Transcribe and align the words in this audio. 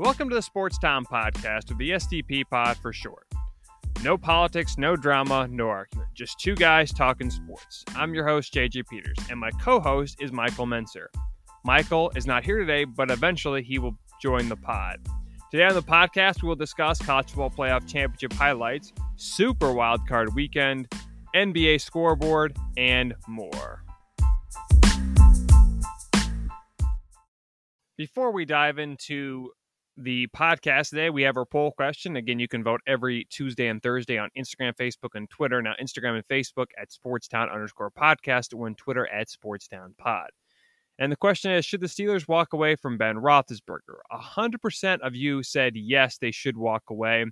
Welcome 0.00 0.30
to 0.30 0.34
the 0.34 0.40
Sports 0.40 0.78
Town 0.78 1.04
podcast, 1.04 1.70
or 1.70 1.74
the 1.74 1.90
STP 1.90 2.44
pod 2.50 2.78
for 2.78 2.90
short. 2.90 3.26
No 4.02 4.16
politics, 4.16 4.78
no 4.78 4.96
drama, 4.96 5.46
no 5.50 5.68
argument. 5.68 6.08
Just 6.14 6.40
two 6.40 6.54
guys 6.54 6.90
talking 6.90 7.28
sports. 7.28 7.84
I'm 7.94 8.14
your 8.14 8.26
host, 8.26 8.54
JJ 8.54 8.84
Peters, 8.88 9.18
and 9.28 9.38
my 9.38 9.50
co 9.62 9.78
host 9.78 10.16
is 10.22 10.32
Michael 10.32 10.64
Menser. 10.64 11.08
Michael 11.66 12.10
is 12.16 12.26
not 12.26 12.44
here 12.44 12.60
today, 12.60 12.84
but 12.84 13.10
eventually 13.10 13.62
he 13.62 13.78
will 13.78 13.94
join 14.22 14.48
the 14.48 14.56
pod. 14.56 15.06
Today 15.50 15.64
on 15.64 15.74
the 15.74 15.82
podcast, 15.82 16.42
we 16.42 16.48
will 16.48 16.56
discuss 16.56 16.98
college 16.98 17.26
football 17.26 17.50
playoff 17.50 17.86
championship 17.86 18.32
highlights, 18.32 18.94
Super 19.16 19.66
Wildcard 19.66 20.34
Weekend, 20.34 20.90
NBA 21.36 21.78
scoreboard, 21.78 22.56
and 22.78 23.14
more. 23.28 23.84
Before 27.98 28.32
we 28.32 28.46
dive 28.46 28.78
into 28.78 29.50
the 30.02 30.26
podcast 30.28 30.90
today, 30.90 31.10
we 31.10 31.22
have 31.22 31.36
our 31.36 31.44
poll 31.44 31.72
question. 31.72 32.16
Again, 32.16 32.38
you 32.38 32.48
can 32.48 32.64
vote 32.64 32.80
every 32.86 33.26
Tuesday 33.30 33.68
and 33.68 33.82
Thursday 33.82 34.18
on 34.18 34.30
Instagram, 34.36 34.74
Facebook, 34.74 35.10
and 35.14 35.28
Twitter. 35.28 35.60
Now, 35.60 35.74
Instagram 35.80 36.14
and 36.14 36.26
Facebook 36.28 36.66
at 36.80 36.88
Sportstown 36.90 37.52
underscore 37.52 37.90
podcast 37.90 38.54
or 38.54 38.66
on 38.66 38.74
Twitter 38.74 39.06
at 39.12 39.28
Sportstown 39.28 39.96
Pod. 39.98 40.30
And 40.98 41.12
the 41.12 41.16
question 41.16 41.50
is 41.52 41.64
Should 41.64 41.80
the 41.80 41.86
Steelers 41.86 42.28
walk 42.28 42.52
away 42.52 42.76
from 42.76 42.98
Ben 42.98 43.16
Roethlisberger? 43.16 43.98
100% 44.12 45.00
of 45.00 45.14
you 45.14 45.42
said 45.42 45.74
yes, 45.76 46.18
they 46.18 46.30
should 46.30 46.56
walk 46.56 46.84
away. 46.90 47.26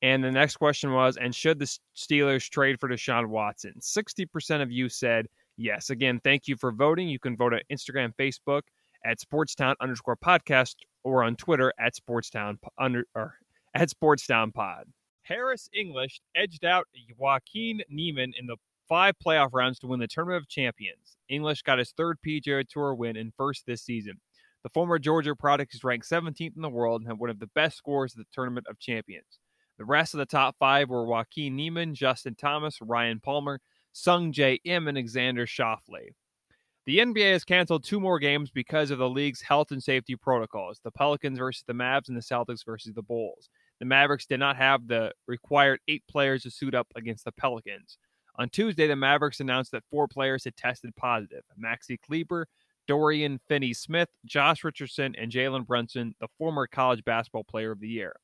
And 0.00 0.22
the 0.24 0.30
next 0.30 0.56
question 0.56 0.92
was 0.92 1.16
And 1.16 1.34
should 1.34 1.58
the 1.58 1.78
Steelers 1.96 2.48
trade 2.48 2.80
for 2.80 2.88
Deshaun 2.88 3.28
Watson? 3.28 3.74
60% 3.80 4.62
of 4.62 4.70
you 4.70 4.88
said 4.88 5.26
yes. 5.56 5.90
Again, 5.90 6.20
thank 6.24 6.48
you 6.48 6.56
for 6.56 6.72
voting. 6.72 7.08
You 7.08 7.18
can 7.18 7.36
vote 7.36 7.52
at 7.52 7.68
Instagram, 7.70 8.12
Facebook 8.18 8.62
at 9.04 9.18
Sportstown 9.18 9.74
underscore 9.80 10.16
podcast 10.16 10.74
or 11.04 11.22
on 11.22 11.36
Twitter 11.36 11.72
at 11.78 11.94
Sportstown 11.94 12.58
under 12.78 13.04
or 13.14 13.34
at 13.74 13.90
Sportstown 13.90 14.52
Pod. 14.52 14.86
Harris 15.22 15.68
English 15.74 16.20
edged 16.34 16.64
out 16.64 16.86
Joaquin 17.16 17.82
Niemann 17.90 18.32
in 18.38 18.46
the 18.46 18.56
five 18.88 19.14
playoff 19.24 19.50
rounds 19.52 19.78
to 19.80 19.86
win 19.86 20.00
the 20.00 20.08
Tournament 20.08 20.42
of 20.42 20.48
Champions. 20.48 21.18
English 21.28 21.62
got 21.62 21.78
his 21.78 21.92
third 21.92 22.18
PGA 22.26 22.66
Tour 22.66 22.94
win 22.94 23.16
and 23.16 23.32
first 23.36 23.66
this 23.66 23.82
season. 23.82 24.14
The 24.62 24.70
former 24.70 24.98
Georgia 24.98 25.36
product 25.36 25.74
is 25.74 25.84
ranked 25.84 26.08
17th 26.08 26.56
in 26.56 26.62
the 26.62 26.68
world 26.68 27.02
and 27.02 27.08
had 27.08 27.18
one 27.18 27.30
of 27.30 27.38
the 27.38 27.50
best 27.54 27.76
scores 27.76 28.12
of 28.12 28.18
the 28.18 28.26
Tournament 28.32 28.66
of 28.68 28.78
Champions. 28.78 29.38
The 29.76 29.84
rest 29.84 30.14
of 30.14 30.18
the 30.18 30.26
top 30.26 30.56
five 30.58 30.88
were 30.88 31.04
Joaquin 31.04 31.54
Niemann, 31.54 31.94
Justin 31.94 32.34
Thomas, 32.34 32.78
Ryan 32.80 33.20
Palmer, 33.20 33.60
Sungjae 33.94 34.58
Im, 34.64 34.88
and 34.88 34.98
Alexander 34.98 35.46
Schauffele. 35.46 36.10
The 36.88 37.00
NBA 37.00 37.32
has 37.32 37.44
canceled 37.44 37.84
two 37.84 38.00
more 38.00 38.18
games 38.18 38.50
because 38.50 38.90
of 38.90 38.96
the 38.96 39.10
league's 39.10 39.42
health 39.42 39.72
and 39.72 39.82
safety 39.82 40.16
protocols 40.16 40.80
the 40.82 40.90
Pelicans 40.90 41.38
versus 41.38 41.62
the 41.66 41.74
Mavs 41.74 42.08
and 42.08 42.16
the 42.16 42.22
Celtics 42.22 42.64
versus 42.64 42.94
the 42.94 43.02
Bulls. 43.02 43.50
The 43.78 43.84
Mavericks 43.84 44.24
did 44.24 44.40
not 44.40 44.56
have 44.56 44.88
the 44.88 45.12
required 45.26 45.80
eight 45.86 46.02
players 46.08 46.44
to 46.44 46.50
suit 46.50 46.74
up 46.74 46.86
against 46.96 47.26
the 47.26 47.32
Pelicans. 47.32 47.98
On 48.36 48.48
Tuesday, 48.48 48.86
the 48.86 48.96
Mavericks 48.96 49.40
announced 49.40 49.70
that 49.72 49.82
four 49.90 50.08
players 50.08 50.44
had 50.44 50.56
tested 50.56 50.96
positive 50.96 51.42
Maxi 51.62 51.98
Kleber, 52.00 52.46
Dorian 52.86 53.38
Finney 53.48 53.74
Smith, 53.74 54.08
Josh 54.24 54.64
Richardson, 54.64 55.14
and 55.18 55.30
Jalen 55.30 55.66
Brunson, 55.66 56.14
the 56.22 56.28
former 56.38 56.66
college 56.66 57.04
basketball 57.04 57.44
player 57.44 57.70
of 57.70 57.80
the 57.80 57.88
year. 57.88 58.16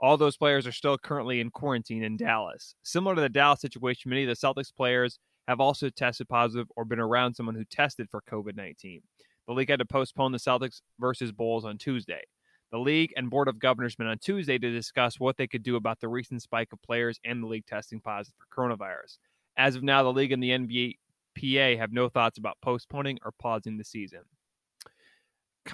All 0.00 0.16
those 0.16 0.36
players 0.36 0.64
are 0.64 0.70
still 0.70 0.96
currently 0.96 1.40
in 1.40 1.50
quarantine 1.50 2.04
in 2.04 2.16
Dallas. 2.16 2.76
Similar 2.84 3.16
to 3.16 3.20
the 3.22 3.28
Dallas 3.28 3.60
situation, 3.60 4.10
many 4.10 4.22
of 4.22 4.28
the 4.28 4.36
Celtics 4.36 4.72
players 4.72 5.18
have 5.50 5.60
also 5.60 5.90
tested 5.90 6.28
positive 6.28 6.68
or 6.76 6.84
been 6.84 7.00
around 7.00 7.34
someone 7.34 7.56
who 7.56 7.64
tested 7.64 8.08
for 8.08 8.22
COVID 8.30 8.56
19. 8.56 9.02
The 9.48 9.52
league 9.52 9.68
had 9.68 9.80
to 9.80 9.84
postpone 9.84 10.30
the 10.30 10.38
Celtics 10.38 10.80
versus 11.00 11.32
Bulls 11.32 11.64
on 11.64 11.76
Tuesday. 11.76 12.22
The 12.70 12.78
league 12.78 13.12
and 13.16 13.28
Board 13.28 13.48
of 13.48 13.58
Governors 13.58 13.98
met 13.98 14.06
on 14.06 14.18
Tuesday 14.18 14.58
to 14.58 14.70
discuss 14.70 15.18
what 15.18 15.36
they 15.36 15.48
could 15.48 15.64
do 15.64 15.74
about 15.74 15.98
the 15.98 16.06
recent 16.06 16.40
spike 16.40 16.68
of 16.72 16.80
players 16.82 17.18
and 17.24 17.42
the 17.42 17.48
league 17.48 17.66
testing 17.66 18.00
positive 18.00 18.36
for 18.38 18.62
coronavirus. 18.62 19.18
As 19.56 19.74
of 19.74 19.82
now, 19.82 20.04
the 20.04 20.12
league 20.12 20.30
and 20.30 20.40
the 20.40 20.50
NBA 20.50 20.98
PA 21.36 21.80
have 21.80 21.92
no 21.92 22.08
thoughts 22.08 22.38
about 22.38 22.58
postponing 22.62 23.18
or 23.24 23.32
pausing 23.32 23.76
the 23.76 23.82
season. 23.82 24.20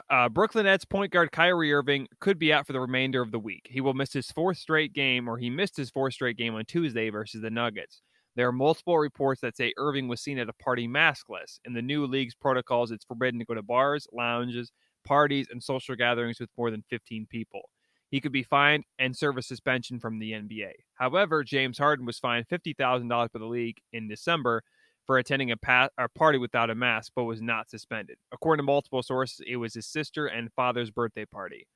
Uh, 0.08 0.30
Brooklyn 0.30 0.64
Nets 0.64 0.86
point 0.86 1.12
guard 1.12 1.32
Kyrie 1.32 1.74
Irving 1.74 2.08
could 2.18 2.38
be 2.38 2.50
out 2.50 2.66
for 2.66 2.72
the 2.72 2.80
remainder 2.80 3.20
of 3.20 3.30
the 3.30 3.38
week. 3.38 3.66
He 3.68 3.82
will 3.82 3.94
miss 3.94 4.14
his 4.14 4.30
fourth 4.30 4.56
straight 4.56 4.94
game, 4.94 5.28
or 5.28 5.36
he 5.36 5.50
missed 5.50 5.76
his 5.76 5.90
fourth 5.90 6.14
straight 6.14 6.38
game 6.38 6.54
on 6.54 6.64
Tuesday 6.64 7.10
versus 7.10 7.42
the 7.42 7.50
Nuggets. 7.50 8.00
There 8.36 8.46
are 8.46 8.52
multiple 8.52 8.98
reports 8.98 9.40
that 9.40 9.56
say 9.56 9.72
Irving 9.78 10.08
was 10.08 10.20
seen 10.20 10.38
at 10.38 10.50
a 10.50 10.52
party 10.52 10.86
maskless. 10.86 11.58
In 11.64 11.72
the 11.72 11.80
new 11.80 12.04
league's 12.04 12.34
protocols, 12.34 12.90
it's 12.90 13.04
forbidden 13.04 13.40
to 13.40 13.46
go 13.46 13.54
to 13.54 13.62
bars, 13.62 14.06
lounges, 14.12 14.72
parties, 15.06 15.48
and 15.50 15.62
social 15.62 15.96
gatherings 15.96 16.38
with 16.38 16.50
more 16.58 16.70
than 16.70 16.84
15 16.90 17.26
people. 17.30 17.70
He 18.10 18.20
could 18.20 18.32
be 18.32 18.42
fined 18.42 18.84
and 18.98 19.16
serve 19.16 19.38
a 19.38 19.42
suspension 19.42 19.98
from 19.98 20.18
the 20.18 20.32
NBA. 20.32 20.72
However, 20.94 21.42
James 21.44 21.78
Harden 21.78 22.04
was 22.04 22.18
fined 22.18 22.46
$50,000 22.48 23.08
by 23.08 23.26
the 23.32 23.46
league 23.46 23.78
in 23.94 24.06
December 24.06 24.62
for 25.06 25.16
attending 25.16 25.50
a, 25.50 25.56
pa- 25.56 25.88
a, 25.96 26.08
party 26.08 26.38
without 26.38 26.68
a 26.68 26.74
mask, 26.74 27.12
but 27.16 27.24
was 27.24 27.40
not 27.40 27.70
suspended. 27.70 28.18
According 28.32 28.62
to 28.62 28.66
multiple 28.66 29.02
sources, 29.02 29.40
it 29.46 29.56
was 29.56 29.74
his 29.74 29.86
sister 29.86 30.26
and 30.26 30.52
father's 30.52 30.90
birthday 30.90 31.24
party. 31.24 31.66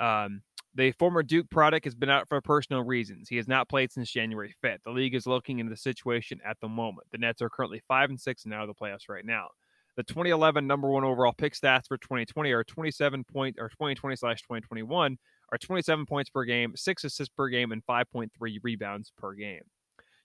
Um, 0.00 0.42
the 0.74 0.92
former 0.92 1.22
Duke 1.22 1.50
product 1.50 1.84
has 1.86 1.94
been 1.94 2.10
out 2.10 2.28
for 2.28 2.40
personal 2.40 2.82
reasons. 2.84 3.28
He 3.28 3.36
has 3.36 3.48
not 3.48 3.68
played 3.68 3.90
since 3.90 4.10
January 4.10 4.54
5th. 4.64 4.78
The 4.84 4.90
league 4.90 5.14
is 5.14 5.26
looking 5.26 5.58
into 5.58 5.70
the 5.70 5.76
situation 5.76 6.40
at 6.46 6.56
the 6.60 6.68
moment. 6.68 7.08
The 7.10 7.18
Nets 7.18 7.42
are 7.42 7.50
currently 7.50 7.82
5 7.88 8.10
and 8.10 8.20
6 8.20 8.44
and 8.44 8.54
out 8.54 8.68
of 8.68 8.68
the 8.68 8.74
playoffs 8.74 9.08
right 9.08 9.24
now. 9.24 9.48
The 9.96 10.04
2011 10.04 10.64
number 10.64 10.88
one 10.88 11.02
overall 11.02 11.32
pick 11.36 11.54
stats 11.54 11.88
for 11.88 11.96
2020 11.98 12.52
are 12.52 12.62
27 12.62 13.24
point 13.24 13.56
or 13.58 13.68
2020 13.68 14.14
slash 14.14 14.42
2021 14.42 15.18
are 15.50 15.58
27 15.58 16.06
points 16.06 16.30
per 16.30 16.44
game, 16.44 16.74
six 16.76 17.02
assists 17.02 17.34
per 17.34 17.48
game, 17.48 17.72
and 17.72 17.84
5.3 17.84 18.30
rebounds 18.62 19.12
per 19.18 19.32
game. 19.32 19.62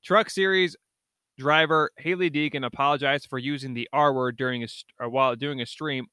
Truck 0.03 0.29
Series 0.29 0.75
driver 1.39 1.89
Hailie 1.97 2.29
Deegan 2.29 2.63
apologized 2.63 3.27
for 3.27 3.39
using 3.39 3.73
the 3.73 3.89
R 3.91 4.13
word 4.13 4.37
during 4.37 4.67
a 4.99 5.09
while 5.09 5.35
doing 5.35 5.61
a 5.61 5.65
stream, 5.65 6.05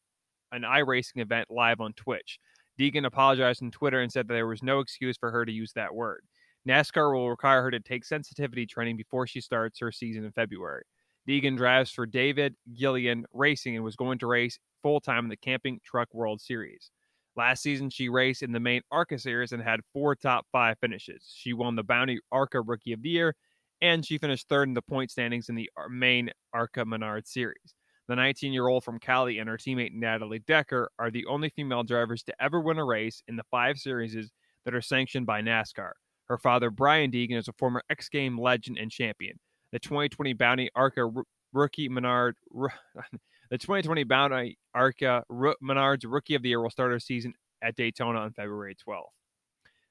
an 0.52 0.62
iRacing 0.62 1.20
event 1.20 1.50
live 1.50 1.82
on 1.82 1.92
Twitch. 1.92 2.38
Deegan 2.80 3.04
apologized 3.04 3.62
on 3.62 3.70
Twitter 3.70 4.00
and 4.00 4.10
said 4.10 4.26
that 4.26 4.32
there 4.32 4.46
was 4.46 4.62
no 4.62 4.78
excuse 4.80 5.18
for 5.18 5.30
her 5.30 5.44
to 5.44 5.52
use 5.52 5.72
that 5.74 5.94
word. 5.94 6.24
NASCAR 6.66 7.12
will 7.12 7.28
require 7.28 7.62
her 7.62 7.70
to 7.70 7.80
take 7.80 8.06
sensitivity 8.06 8.64
training 8.64 8.96
before 8.96 9.26
she 9.26 9.42
starts 9.42 9.78
her 9.80 9.92
season 9.92 10.24
in 10.24 10.32
February. 10.32 10.84
Deegan 11.28 11.58
drives 11.58 11.90
for 11.90 12.06
David 12.06 12.54
Gilliland 12.74 13.26
Racing 13.34 13.76
and 13.76 13.84
was 13.84 13.96
going 13.96 14.18
to 14.20 14.26
race 14.26 14.58
full 14.82 14.98
time 14.98 15.26
in 15.26 15.28
the 15.28 15.36
Camping 15.36 15.78
Truck 15.84 16.08
World 16.14 16.40
Series. 16.40 16.90
Last 17.36 17.62
season, 17.62 17.90
she 17.90 18.08
raced 18.08 18.42
in 18.42 18.52
the 18.52 18.60
main 18.60 18.80
ARCA 18.90 19.18
series 19.18 19.52
and 19.52 19.62
had 19.62 19.80
four 19.92 20.14
top 20.14 20.46
five 20.50 20.78
finishes. 20.80 21.32
She 21.34 21.52
won 21.52 21.76
the 21.76 21.82
Bounty 21.82 22.18
ARCA 22.32 22.62
Rookie 22.62 22.92
of 22.92 23.02
the 23.02 23.10
Year, 23.10 23.36
and 23.82 24.04
she 24.04 24.18
finished 24.18 24.48
third 24.48 24.68
in 24.68 24.74
the 24.74 24.82
point 24.82 25.10
standings 25.10 25.50
in 25.50 25.54
the 25.54 25.70
uh, 25.76 25.88
main 25.90 26.30
ARCA 26.54 26.84
Menard 26.86 27.28
series. 27.28 27.74
The 28.10 28.16
19 28.16 28.52
year 28.52 28.66
old 28.66 28.82
from 28.82 28.98
Cali 28.98 29.38
and 29.38 29.48
her 29.48 29.56
teammate 29.56 29.94
Natalie 29.94 30.40
Decker 30.40 30.90
are 30.98 31.12
the 31.12 31.24
only 31.26 31.48
female 31.48 31.84
drivers 31.84 32.24
to 32.24 32.34
ever 32.42 32.60
win 32.60 32.76
a 32.76 32.84
race 32.84 33.22
in 33.28 33.36
the 33.36 33.44
five 33.52 33.78
series 33.78 34.32
that 34.64 34.74
are 34.74 34.82
sanctioned 34.82 35.26
by 35.26 35.42
NASCAR. 35.42 35.92
Her 36.24 36.36
father, 36.36 36.70
Brian 36.70 37.12
Deegan, 37.12 37.38
is 37.38 37.46
a 37.46 37.52
former 37.52 37.84
X 37.88 38.08
Game 38.08 38.36
legend 38.36 38.78
and 38.78 38.90
champion. 38.90 39.38
The 39.70 39.78
2020 39.78 40.32
Bounty 40.32 40.70
ARCA 40.74 41.08
rookie 41.52 41.88
Menard, 41.88 42.34
the 42.52 43.58
2020 43.58 44.02
Bounty 44.02 44.58
ARCA 44.74 45.22
Menards 45.30 46.02
Rookie 46.04 46.34
of 46.34 46.42
the 46.42 46.48
Year 46.48 46.60
will 46.60 46.68
start 46.68 46.90
her 46.90 46.98
season 46.98 47.32
at 47.62 47.76
Daytona 47.76 48.18
on 48.18 48.32
February 48.32 48.74
12th. 48.74 49.04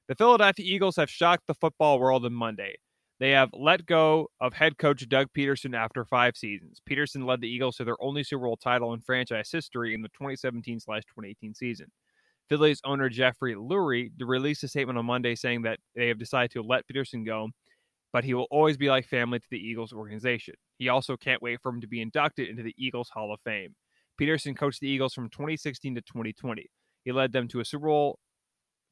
The 0.08 0.14
Philadelphia 0.14 0.66
Eagles 0.66 0.96
have 0.96 1.08
shocked 1.08 1.46
the 1.46 1.54
football 1.54 1.98
world 1.98 2.26
on 2.26 2.34
Monday. 2.34 2.76
They 3.20 3.30
have 3.32 3.50
let 3.52 3.84
go 3.84 4.28
of 4.40 4.54
head 4.54 4.78
coach 4.78 5.06
Doug 5.06 5.28
Pederson 5.36 5.76
after 5.76 6.06
five 6.06 6.38
seasons. 6.38 6.80
Pederson 6.88 7.26
led 7.26 7.42
the 7.42 7.48
Eagles 7.48 7.76
to 7.76 7.84
their 7.84 8.02
only 8.02 8.24
Super 8.24 8.44
Bowl 8.44 8.56
title 8.56 8.94
in 8.94 9.02
franchise 9.02 9.50
history 9.52 9.92
in 9.92 10.00
the 10.00 10.08
2017 10.08 10.80
2018 10.80 11.54
season. 11.54 11.86
Phillies 12.48 12.80
owner 12.82 13.10
Jeffrey 13.10 13.54
Lurie 13.54 14.10
released 14.18 14.64
a 14.64 14.68
statement 14.68 14.98
on 14.98 15.04
Monday 15.04 15.34
saying 15.34 15.62
that 15.62 15.78
they 15.94 16.08
have 16.08 16.18
decided 16.18 16.50
to 16.52 16.62
let 16.62 16.88
Pederson 16.88 17.24
go, 17.24 17.50
but 18.10 18.24
he 18.24 18.32
will 18.32 18.48
always 18.50 18.78
be 18.78 18.88
like 18.88 19.06
family 19.06 19.38
to 19.38 19.46
the 19.50 19.58
Eagles 19.58 19.92
organization. 19.92 20.54
He 20.78 20.88
also 20.88 21.14
can't 21.14 21.42
wait 21.42 21.60
for 21.62 21.68
him 21.68 21.82
to 21.82 21.86
be 21.86 22.00
inducted 22.00 22.48
into 22.48 22.62
the 22.62 22.74
Eagles 22.78 23.10
Hall 23.10 23.34
of 23.34 23.40
Fame. 23.44 23.74
Pederson 24.18 24.56
coached 24.56 24.80
the 24.80 24.88
Eagles 24.88 25.12
from 25.12 25.28
2016 25.28 25.94
to 25.94 26.00
2020. 26.00 26.66
He 27.04 27.12
led 27.12 27.32
them 27.32 27.48
to 27.48 27.60
a 27.60 27.66
Super 27.66 27.88
Bowl, 27.88 28.18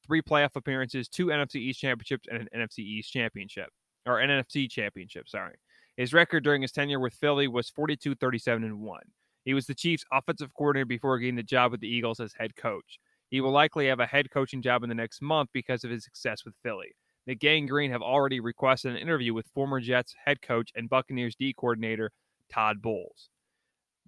three 0.06 0.20
playoff 0.20 0.54
appearances, 0.54 1.08
two 1.08 1.26
NFC 1.26 1.56
East 1.56 1.80
championships, 1.80 2.28
and 2.30 2.46
an 2.52 2.60
NFC 2.60 2.80
East 2.80 3.10
championship 3.10 3.70
or 4.08 4.16
NFC 4.16 4.70
championship, 4.70 5.28
sorry. 5.28 5.56
His 5.96 6.12
record 6.12 6.44
during 6.44 6.62
his 6.62 6.72
tenure 6.72 7.00
with 7.00 7.14
Philly 7.14 7.48
was 7.48 7.70
42 7.70 8.14
37 8.14 8.64
and 8.64 8.80
1. 8.80 9.00
He 9.44 9.54
was 9.54 9.66
the 9.66 9.74
Chiefs' 9.74 10.04
offensive 10.12 10.52
coordinator 10.54 10.86
before 10.86 11.18
getting 11.18 11.36
the 11.36 11.42
job 11.42 11.72
with 11.72 11.80
the 11.80 11.88
Eagles 11.88 12.20
as 12.20 12.32
head 12.38 12.54
coach. 12.54 12.98
He 13.30 13.40
will 13.40 13.50
likely 13.50 13.86
have 13.88 14.00
a 14.00 14.06
head 14.06 14.30
coaching 14.30 14.62
job 14.62 14.82
in 14.82 14.88
the 14.88 14.94
next 14.94 15.20
month 15.20 15.50
because 15.52 15.84
of 15.84 15.90
his 15.90 16.04
success 16.04 16.44
with 16.44 16.54
Philly. 16.62 16.94
The 17.26 17.34
Gang 17.34 17.66
Green 17.66 17.90
have 17.90 18.00
already 18.00 18.40
requested 18.40 18.92
an 18.92 18.98
interview 18.98 19.34
with 19.34 19.46
former 19.54 19.80
Jets 19.80 20.14
head 20.24 20.40
coach 20.40 20.70
and 20.74 20.88
Buccaneers 20.88 21.36
D 21.36 21.52
coordinator 21.52 22.10
Todd 22.50 22.80
Bowles. 22.80 23.28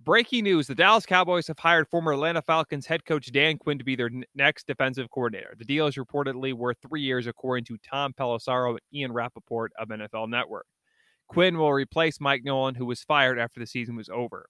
Breaking 0.02 0.44
news 0.44 0.67
the 0.67 0.75
Dallas 0.75 1.05
Cowboys 1.05 1.47
have 1.49 1.58
hired 1.58 1.87
former 1.87 2.14
Atlanta 2.14 2.41
Falcons 2.41 2.87
head 2.87 3.05
coach 3.05 3.31
Dan 3.32 3.58
Quinn 3.58 3.76
to 3.76 3.85
be 3.85 3.97
their 3.97 4.11
next 4.35 4.67
defensive 4.67 5.11
coordinator. 5.11 5.55
The 5.58 5.64
deal 5.67 5.87
is 5.87 5.97
reportedly 5.97 6.55
worth 6.55 6.79
three 6.81 7.02
years, 7.02 7.26
according 7.26 7.67
to 7.67 7.76
Tom 7.79 8.14
Pelissero 8.19 8.70
and 8.70 8.81
Ian 8.94 9.12
Rapoport 9.12 9.73
of 9.79 9.88
NFL 9.88 10.31
Network. 10.31 10.64
Quinn 11.29 11.58
will 11.58 11.73
replace 11.75 12.19
Mike 12.19 12.43
Nolan, 12.44 12.76
who 12.76 12.87
was 12.87 13.02
fired 13.02 13.38
after 13.38 13.61
the 13.61 13.67
season 13.67 13.94
was 13.94 14.08
over. 14.08 14.47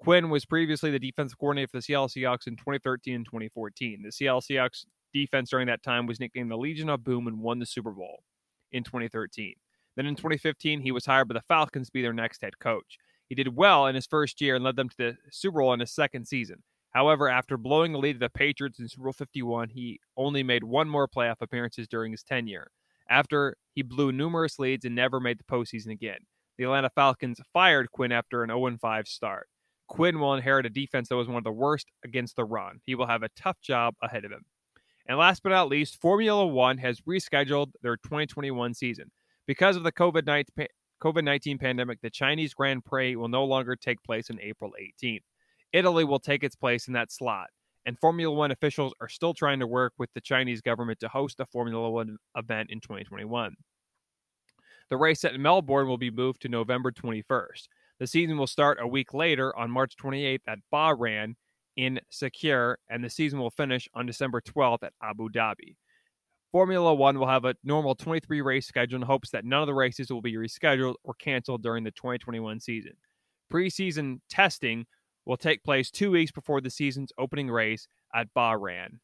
Quinn 0.00 0.30
was 0.30 0.44
previously 0.44 0.90
the 0.90 0.98
defensive 0.98 1.38
coordinator 1.38 1.68
for 1.68 1.78
the 1.78 1.82
Seattle 1.82 2.08
Seahawks 2.08 2.48
in 2.48 2.56
2013 2.56 3.14
and 3.14 3.24
2014. 3.24 4.02
The 4.02 4.10
Seattle 4.10 4.40
Seahawks 4.40 4.84
defense 5.14 5.50
during 5.50 5.68
that 5.68 5.84
time 5.84 6.06
was 6.06 6.18
nicknamed 6.18 6.50
the 6.50 6.56
Legion 6.56 6.88
of 6.88 7.04
Boom 7.04 7.28
and 7.28 7.38
won 7.38 7.60
the 7.60 7.66
Super 7.66 7.92
Bowl 7.92 8.24
in 8.72 8.82
2013. 8.82 9.54
Then 9.94 10.06
in 10.06 10.16
2015, 10.16 10.80
he 10.80 10.90
was 10.90 11.06
hired 11.06 11.28
by 11.28 11.34
the 11.34 11.42
Falcons 11.42 11.86
to 11.86 11.92
be 11.92 12.02
their 12.02 12.12
next 12.12 12.42
head 12.42 12.58
coach. 12.58 12.98
He 13.32 13.34
did 13.34 13.56
well 13.56 13.86
in 13.86 13.94
his 13.94 14.04
first 14.04 14.42
year 14.42 14.56
and 14.56 14.62
led 14.62 14.76
them 14.76 14.90
to 14.90 14.96
the 14.98 15.16
Super 15.30 15.60
Bowl 15.60 15.72
in 15.72 15.80
his 15.80 15.90
second 15.90 16.26
season. 16.26 16.62
However, 16.90 17.30
after 17.30 17.56
blowing 17.56 17.92
the 17.92 17.98
lead 17.98 18.12
to 18.12 18.18
the 18.18 18.28
Patriots 18.28 18.78
in 18.78 18.86
Super 18.88 19.04
Bowl 19.04 19.14
51, 19.14 19.70
he 19.70 20.00
only 20.18 20.42
made 20.42 20.62
one 20.62 20.86
more 20.86 21.08
playoff 21.08 21.40
appearances 21.40 21.88
during 21.88 22.12
his 22.12 22.22
tenure. 22.22 22.70
After 23.08 23.56
he 23.74 23.80
blew 23.80 24.12
numerous 24.12 24.58
leads 24.58 24.84
and 24.84 24.94
never 24.94 25.18
made 25.18 25.38
the 25.38 25.44
postseason 25.44 25.92
again. 25.92 26.18
The 26.58 26.64
Atlanta 26.64 26.90
Falcons 26.90 27.40
fired 27.54 27.90
Quinn 27.90 28.12
after 28.12 28.42
an 28.42 28.50
0 28.50 28.76
5 28.78 29.08
start. 29.08 29.48
Quinn 29.88 30.20
will 30.20 30.34
inherit 30.34 30.66
a 30.66 30.68
defense 30.68 31.08
that 31.08 31.16
was 31.16 31.28
one 31.28 31.38
of 31.38 31.44
the 31.44 31.52
worst 31.52 31.86
against 32.04 32.36
the 32.36 32.44
run. 32.44 32.80
He 32.84 32.94
will 32.94 33.06
have 33.06 33.22
a 33.22 33.30
tough 33.34 33.62
job 33.62 33.94
ahead 34.02 34.26
of 34.26 34.30
him. 34.30 34.44
And 35.06 35.16
last 35.16 35.42
but 35.42 35.52
not 35.52 35.70
least, 35.70 36.02
Formula 36.02 36.46
One 36.46 36.76
has 36.76 37.00
rescheduled 37.00 37.72
their 37.80 37.96
2021 37.96 38.74
season. 38.74 39.10
Because 39.46 39.76
of 39.76 39.84
the 39.84 39.92
COVID 39.92 40.26
19 40.26 40.66
COVID 41.02 41.24
19 41.24 41.58
pandemic, 41.58 42.00
the 42.00 42.10
Chinese 42.10 42.54
Grand 42.54 42.84
Prix 42.84 43.16
will 43.16 43.28
no 43.28 43.44
longer 43.44 43.74
take 43.74 44.00
place 44.04 44.30
on 44.30 44.38
April 44.40 44.72
18th. 44.80 45.24
Italy 45.72 46.04
will 46.04 46.20
take 46.20 46.44
its 46.44 46.54
place 46.54 46.86
in 46.86 46.92
that 46.92 47.10
slot, 47.10 47.48
and 47.84 47.98
Formula 47.98 48.32
One 48.32 48.52
officials 48.52 48.94
are 49.00 49.08
still 49.08 49.34
trying 49.34 49.58
to 49.58 49.66
work 49.66 49.94
with 49.98 50.10
the 50.14 50.20
Chinese 50.20 50.60
government 50.60 51.00
to 51.00 51.08
host 51.08 51.40
a 51.40 51.46
Formula 51.46 51.90
One 51.90 52.18
event 52.36 52.70
in 52.70 52.80
2021. 52.80 53.56
The 54.90 54.96
race 54.96 55.24
at 55.24 55.40
Melbourne 55.40 55.88
will 55.88 55.98
be 55.98 56.10
moved 56.10 56.40
to 56.42 56.48
November 56.48 56.92
21st. 56.92 57.66
The 57.98 58.06
season 58.06 58.38
will 58.38 58.46
start 58.46 58.78
a 58.80 58.86
week 58.86 59.12
later 59.12 59.56
on 59.56 59.72
March 59.72 59.96
28th 59.96 60.42
at 60.46 60.58
Bahrain 60.72 61.34
in 61.76 61.98
Sakhir, 62.12 62.76
and 62.88 63.02
the 63.02 63.10
season 63.10 63.40
will 63.40 63.50
finish 63.50 63.88
on 63.92 64.06
December 64.06 64.40
12th 64.40 64.84
at 64.84 64.92
Abu 65.02 65.28
Dhabi. 65.30 65.74
Formula 66.52 66.94
One 66.94 67.18
will 67.18 67.26
have 67.26 67.46
a 67.46 67.54
normal 67.64 67.94
23 67.94 68.42
race 68.42 68.66
schedule 68.66 68.96
in 68.96 69.02
hopes 69.02 69.30
that 69.30 69.46
none 69.46 69.62
of 69.62 69.66
the 69.66 69.74
races 69.74 70.12
will 70.12 70.20
be 70.20 70.34
rescheduled 70.34 70.96
or 71.02 71.14
canceled 71.14 71.62
during 71.62 71.82
the 71.82 71.90
2021 71.92 72.60
season. 72.60 72.92
Preseason 73.50 74.20
testing 74.28 74.86
will 75.24 75.38
take 75.38 75.64
place 75.64 75.90
two 75.90 76.10
weeks 76.10 76.30
before 76.30 76.60
the 76.60 76.68
season's 76.68 77.12
opening 77.18 77.50
race 77.50 77.88
at 78.14 78.28
Bahrain. 78.36 78.98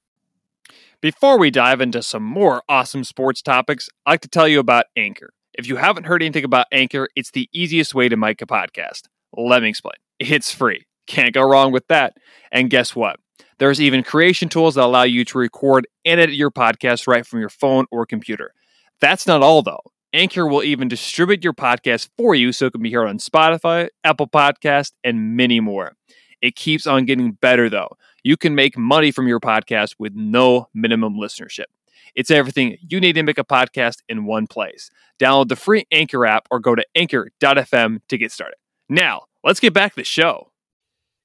Before 1.01 1.39
we 1.39 1.51
dive 1.51 1.81
into 1.81 2.03
some 2.03 2.23
more 2.23 2.63
awesome 2.69 3.05
sports 3.05 3.41
topics, 3.41 3.89
I'd 4.05 4.13
like 4.13 4.21
to 4.23 4.29
tell 4.29 4.47
you 4.47 4.61
about 4.61 4.87
Anchor. 4.97 5.33
If 5.55 5.67
you 5.67 5.77
haven't 5.77 6.05
heard 6.05 6.23
anything 6.23 6.45
about 6.45 6.67
Anchor, 6.71 7.09
it's 7.17 7.31
the 7.31 7.49
easiest 7.53 7.95
way 7.95 8.11
to 8.11 8.17
make 8.17 8.43
a 8.43 8.47
podcast. 8.47 9.05
Let 9.35 9.63
me 9.63 9.71
explain. 9.71 9.95
It's 10.19 10.53
free. 10.53 10.85
Can't 11.07 11.33
go 11.33 11.49
wrong 11.49 11.73
with 11.73 11.87
that. 11.89 12.19
And 12.53 12.69
guess 12.69 12.95
what? 12.95 13.19
There's 13.59 13.81
even 13.81 14.03
creation 14.03 14.49
tools 14.49 14.77
that 14.77 14.85
allow 14.85 15.03
you 15.03 15.25
to 15.27 15.39
record 15.39 15.87
and 16.05 16.21
edit 16.21 16.37
your 16.37 16.51
podcast 16.51 17.07
right 17.07 17.27
from 17.27 17.41
your 17.41 17.49
phone 17.49 17.87
or 17.91 18.07
computer. 18.07 18.55
That's 19.01 19.27
not 19.27 19.43
all, 19.43 19.63
though. 19.63 19.83
Anchor 20.13 20.47
will 20.47 20.63
even 20.63 20.89
distribute 20.89 21.45
your 21.45 21.53
podcast 21.53 22.09
for 22.17 22.35
you 22.35 22.53
so 22.53 22.67
it 22.67 22.73
can 22.73 22.83
be 22.83 22.93
heard 22.93 23.09
on 23.09 23.19
Spotify, 23.19 23.89
Apple 24.05 24.27
Podcast, 24.27 24.93
and 25.05 25.37
many 25.37 25.61
more. 25.61 25.97
It 26.41 26.57
keeps 26.57 26.87
on 26.87 27.05
getting 27.05 27.33
better, 27.33 27.69
though. 27.69 27.97
You 28.23 28.37
can 28.37 28.55
make 28.55 28.79
money 28.79 29.11
from 29.11 29.29
your 29.29 29.41
podcast 29.41 29.97
with 29.99 30.15
no 30.15 30.69
minimum 30.73 31.15
listenership. 31.15 31.67
It's 32.15 32.31
everything 32.31 32.79
you 32.81 33.01
need 33.01 33.15
to 33.15 33.23
make 33.23 33.39
a 33.39 33.45
podcast 33.45 33.99
in 34.09 34.25
one 34.25 34.47
place. 34.47 34.91
Download 35.21 35.49
the 35.49 35.57
free 35.57 35.85
Anchor 35.91 36.25
app 36.25 36.47
or 36.51 36.61
go 36.61 36.75
to 36.75 36.85
anchor.fm 36.95 38.01
to 38.09 38.19
get 38.19 38.33
started. 38.33 38.57
Now, 38.89 39.23
let's 39.45 39.61
get 39.61 39.75
back 39.75 39.93
to 39.93 40.01
the 40.01 40.05
show. 40.05 40.51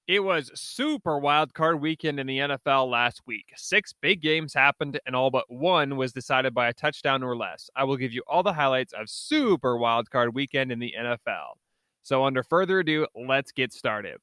It 0.06 0.20
was 0.20 0.52
super 0.54 1.18
wild 1.18 1.54
card 1.54 1.80
weekend 1.80 2.20
in 2.20 2.28
the 2.28 2.40
NFL 2.40 2.92
last 2.92 3.22
week. 3.26 3.46
Six 3.56 3.94
big 3.94 4.22
games 4.22 4.54
happened, 4.54 5.00
and 5.06 5.16
all 5.16 5.32
but 5.32 5.46
one 5.48 5.96
was 5.96 6.12
decided 6.12 6.54
by 6.54 6.68
a 6.68 6.74
touchdown 6.74 7.24
or 7.24 7.38
less. 7.38 7.70
I 7.74 7.86
will 7.86 7.96
give 7.96 8.12
you 8.12 8.22
all 8.28 8.44
the 8.44 8.52
highlights 8.52 8.92
of 8.92 9.10
super 9.10 9.78
wild 9.78 10.10
card 10.10 10.36
weekend 10.36 10.74
in 10.74 10.80
the 10.80 10.94
NFL. 11.00 11.56
So, 12.02 12.26
under 12.26 12.44
further 12.44 12.80
ado, 12.80 13.08
let's 13.16 13.54
get 13.54 13.72
started. 13.72 14.18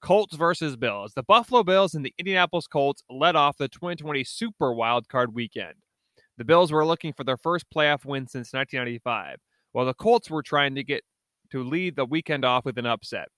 Colts 0.00 0.36
versus 0.36 0.76
Bills. 0.76 1.14
The 1.14 1.24
Buffalo 1.24 1.64
Bills 1.64 1.94
and 1.94 2.06
the 2.06 2.14
Indianapolis 2.16 2.68
Colts 2.68 3.02
led 3.10 3.34
off 3.34 3.56
the 3.56 3.66
2020 3.66 4.22
Super 4.22 4.72
Wild 4.72 5.08
Card 5.08 5.34
weekend. 5.34 5.74
The 6.38 6.44
Bills 6.44 6.70
were 6.70 6.86
looking 6.86 7.12
for 7.12 7.24
their 7.24 7.36
first 7.36 7.66
playoff 7.74 8.04
win 8.04 8.28
since 8.28 8.52
1995, 8.52 9.38
while 9.72 9.86
the 9.86 9.94
Colts 9.94 10.30
were 10.30 10.44
trying 10.44 10.76
to 10.76 10.84
get 10.84 11.02
to 11.50 11.64
lead 11.64 11.96
the 11.96 12.04
weekend 12.04 12.44
off 12.44 12.64
with 12.64 12.78
an 12.78 12.86
upset. 12.86 13.30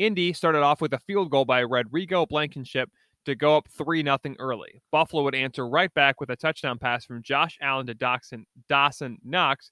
Indy 0.00 0.32
started 0.32 0.62
off 0.62 0.80
with 0.80 0.94
a 0.94 0.98
field 0.98 1.30
goal 1.30 1.44
by 1.44 1.62
Rodrigo 1.62 2.24
Blankenship 2.24 2.88
to 3.26 3.34
go 3.34 3.58
up 3.58 3.68
3 3.68 4.02
0 4.02 4.18
early. 4.38 4.82
Buffalo 4.90 5.22
would 5.24 5.34
answer 5.34 5.68
right 5.68 5.92
back 5.92 6.22
with 6.22 6.30
a 6.30 6.36
touchdown 6.36 6.78
pass 6.78 7.04
from 7.04 7.22
Josh 7.22 7.58
Allen 7.60 7.86
to 7.86 7.92
Dawson, 7.92 8.46
Dawson 8.66 9.18
Knox 9.22 9.70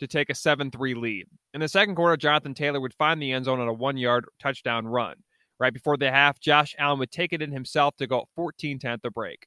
to 0.00 0.08
take 0.08 0.30
a 0.30 0.34
7 0.34 0.72
3 0.72 0.94
lead. 0.94 1.28
In 1.54 1.60
the 1.60 1.68
second 1.68 1.94
quarter, 1.94 2.16
Jonathan 2.16 2.54
Taylor 2.54 2.80
would 2.80 2.92
find 2.94 3.22
the 3.22 3.30
end 3.30 3.44
zone 3.44 3.60
on 3.60 3.68
a 3.68 3.72
one 3.72 3.96
yard 3.96 4.26
touchdown 4.40 4.84
run. 4.84 5.14
Right 5.60 5.72
before 5.72 5.96
the 5.96 6.10
half, 6.10 6.40
Josh 6.40 6.74
Allen 6.76 6.98
would 6.98 7.12
take 7.12 7.32
it 7.32 7.40
in 7.40 7.52
himself 7.52 7.94
to 7.98 8.08
go 8.08 8.26
14 8.34 8.80
10 8.80 8.90
at 8.90 9.02
the 9.02 9.12
break. 9.12 9.46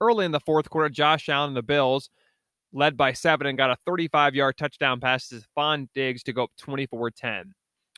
Early 0.00 0.24
in 0.24 0.30
the 0.30 0.38
fourth 0.38 0.70
quarter, 0.70 0.90
Josh 0.90 1.28
Allen 1.28 1.48
and 1.48 1.56
the 1.56 1.62
Bills 1.62 2.08
led 2.72 2.96
by 2.96 3.14
seven 3.14 3.48
and 3.48 3.58
got 3.58 3.70
a 3.70 3.76
35 3.84 4.36
yard 4.36 4.56
touchdown 4.56 5.00
pass 5.00 5.26
to 5.30 5.40
Stefon 5.40 5.88
Diggs 5.92 6.22
to 6.22 6.32
go 6.32 6.44
up 6.44 6.52
24 6.56 7.10
10. 7.10 7.52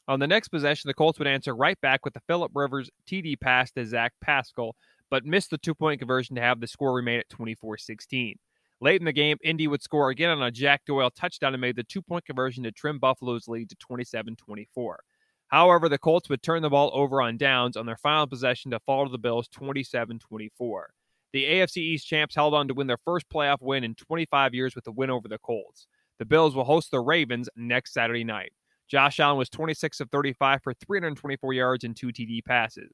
On 0.07 0.21
the 0.21 0.27
next 0.27 0.49
possession, 0.49 0.89
the 0.89 0.95
Colts 0.95 1.19
would 1.19 1.29
answer 1.29 1.55
right 1.55 1.81
back 1.81 2.05
with 2.05 2.13
the 2.13 2.23
Philip 2.27 2.53
Rivers 2.55 2.91
TD 3.07 3.41
pass 3.41 3.71
to 3.73 3.87
Zach 3.87 4.13
Pascal, 4.21 4.77
but 5.11 5.25
missed 5.25 5.51
the 5.51 5.59
two 5.59 5.75
point 5.75 5.99
conversion 5.99 6.37
to 6.37 6.43
have 6.43 6.61
the 6.61 6.67
score 6.67 6.95
remain 6.95 7.21
at 7.21 7.29
24 7.31 7.79
16. 7.79 8.39
Late 8.81 9.01
in 9.01 9.07
the 9.07 9.13
game, 9.13 9.39
Indy 9.43 9.67
would 9.67 9.83
score 9.83 10.11
again 10.11 10.31
on 10.31 10.43
a 10.43 10.51
Jack 10.51 10.83
Doyle 10.85 11.11
touchdown 11.11 11.55
and 11.55 11.61
made 11.61 11.77
the 11.77 11.85
two 11.85 12.03
point 12.03 12.27
conversion 12.27 12.65
to 12.65 12.73
trim 12.73 12.99
Buffalo's 12.99 13.49
lead 13.49 13.71
to 13.71 13.77
27 13.77 14.37
24. 14.37 15.01
However, 15.49 15.89
the 15.89 15.99
Colts 15.99 16.29
would 16.29 16.43
turn 16.43 16.63
the 16.63 16.71
ball 16.71 16.91
over 16.93 17.23
on 17.23 17.39
downs 17.39 17.77
on 17.77 17.87
their 17.87 17.97
final 17.97 18.27
possession 18.27 18.73
to 18.73 18.81
fall 18.81 19.07
to 19.07 19.13
the 19.13 19.19
Bills 19.19 19.49
27 19.49 20.19
24. 20.19 20.91
The 21.33 21.45
AFC 21.45 21.79
East 21.79 22.07
champs 22.07 22.35
held 22.35 22.53
on 22.53 22.69
to 22.69 22.75
win 22.75 22.87
their 22.87 22.99
first 23.05 23.29
playoff 23.29 23.63
win 23.63 23.85
in 23.85 23.95
25 23.95 24.55
years 24.55 24.75
with 24.75 24.87
a 24.87 24.93
win 24.93 25.11
over 25.11 25.29
the 25.29 25.39
Colts. 25.39 25.87
The 26.19 26.25
Bills 26.25 26.55
will 26.55 26.65
host 26.65 26.91
the 26.91 27.01
Ravens 27.01 27.49
next 27.57 27.93
Saturday 27.95 28.23
night. 28.23 28.53
Josh 28.89 29.19
Allen 29.21 29.39
was 29.39 29.49
26 29.49 30.01
of 30.01 30.11
35 30.11 30.63
for 30.63 30.75
324 30.75 31.53
yards 31.53 31.85
and 31.85 31.97
two 31.97 32.09
TD 32.09 32.45
passes. 32.45 32.93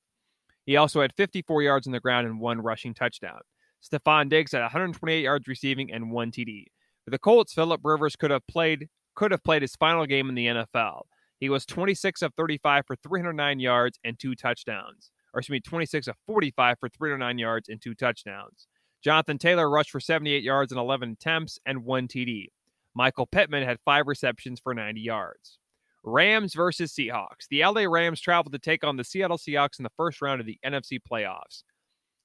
He 0.66 0.76
also 0.76 1.00
had 1.00 1.12
54 1.14 1.62
yards 1.62 1.87
on 1.87 1.92
the 1.92 2.00
ground 2.00 2.26
and 2.26 2.38
one 2.38 2.61
rushing 2.61 2.94
touchdown. 2.94 3.40
Stefon 3.82 4.28
Diggs 4.28 4.52
had 4.52 4.61
128 4.61 5.23
yards 5.23 5.49
receiving 5.49 5.92
and 5.92 6.11
one 6.11 6.30
TD. 6.30 6.66
For 7.04 7.11
the 7.11 7.18
Colts, 7.18 7.52
Philip 7.52 7.80
Rivers 7.82 8.16
could 8.16 8.30
have 8.30 8.47
played 8.47 8.88
could 9.16 9.32
have 9.32 9.42
played 9.42 9.62
his 9.62 9.75
final 9.76 10.06
game 10.06 10.28
in 10.28 10.35
the 10.35 10.47
NFL. 10.47 11.02
He 11.40 11.49
was 11.49 11.66
26 11.66 12.23
of 12.23 12.35
35 12.35 12.87
for 12.87 12.97
309 12.97 13.59
yards 13.59 13.99
and 14.04 14.18
two 14.18 14.35
touchdowns. 14.35 15.11
Or 15.35 15.40
excuse 15.40 15.56
me, 15.56 15.61
26 15.61 16.09
of 16.09 16.16
45 16.26 16.78
for 16.78 16.88
309 16.88 17.38
yards 17.38 17.68
and 17.68 17.80
two 17.80 17.94
touchdowns. 17.94 18.66
Jonathan 19.02 19.38
Taylor 19.38 19.70
rushed 19.70 19.90
for 19.90 20.00
78 20.00 20.42
yards 20.42 20.73
and 20.73 20.80
11 20.80 21.12
attempts 21.12 21.59
and 21.64 21.85
one 21.85 22.06
TD. 22.06 22.49
Michael 22.94 23.26
Pittman 23.26 23.64
had 23.64 23.78
five 23.85 24.06
receptions 24.06 24.61
for 24.61 24.75
90 24.75 25.00
yards. 25.00 25.59
Rams 26.02 26.54
versus 26.54 26.92
Seahawks. 26.92 27.47
The 27.50 27.64
LA 27.64 27.83
Rams 27.83 28.21
traveled 28.21 28.52
to 28.52 28.59
take 28.59 28.85
on 28.85 28.97
the 28.97 29.04
Seattle 29.04 29.38
Seahawks 29.38 29.78
in 29.78 29.83
the 29.83 29.92
first 29.97 30.23
round 30.23 30.40
of 30.40 30.47
the 30.47 30.59
NFC 30.64 30.99
playoffs. 31.00 31.62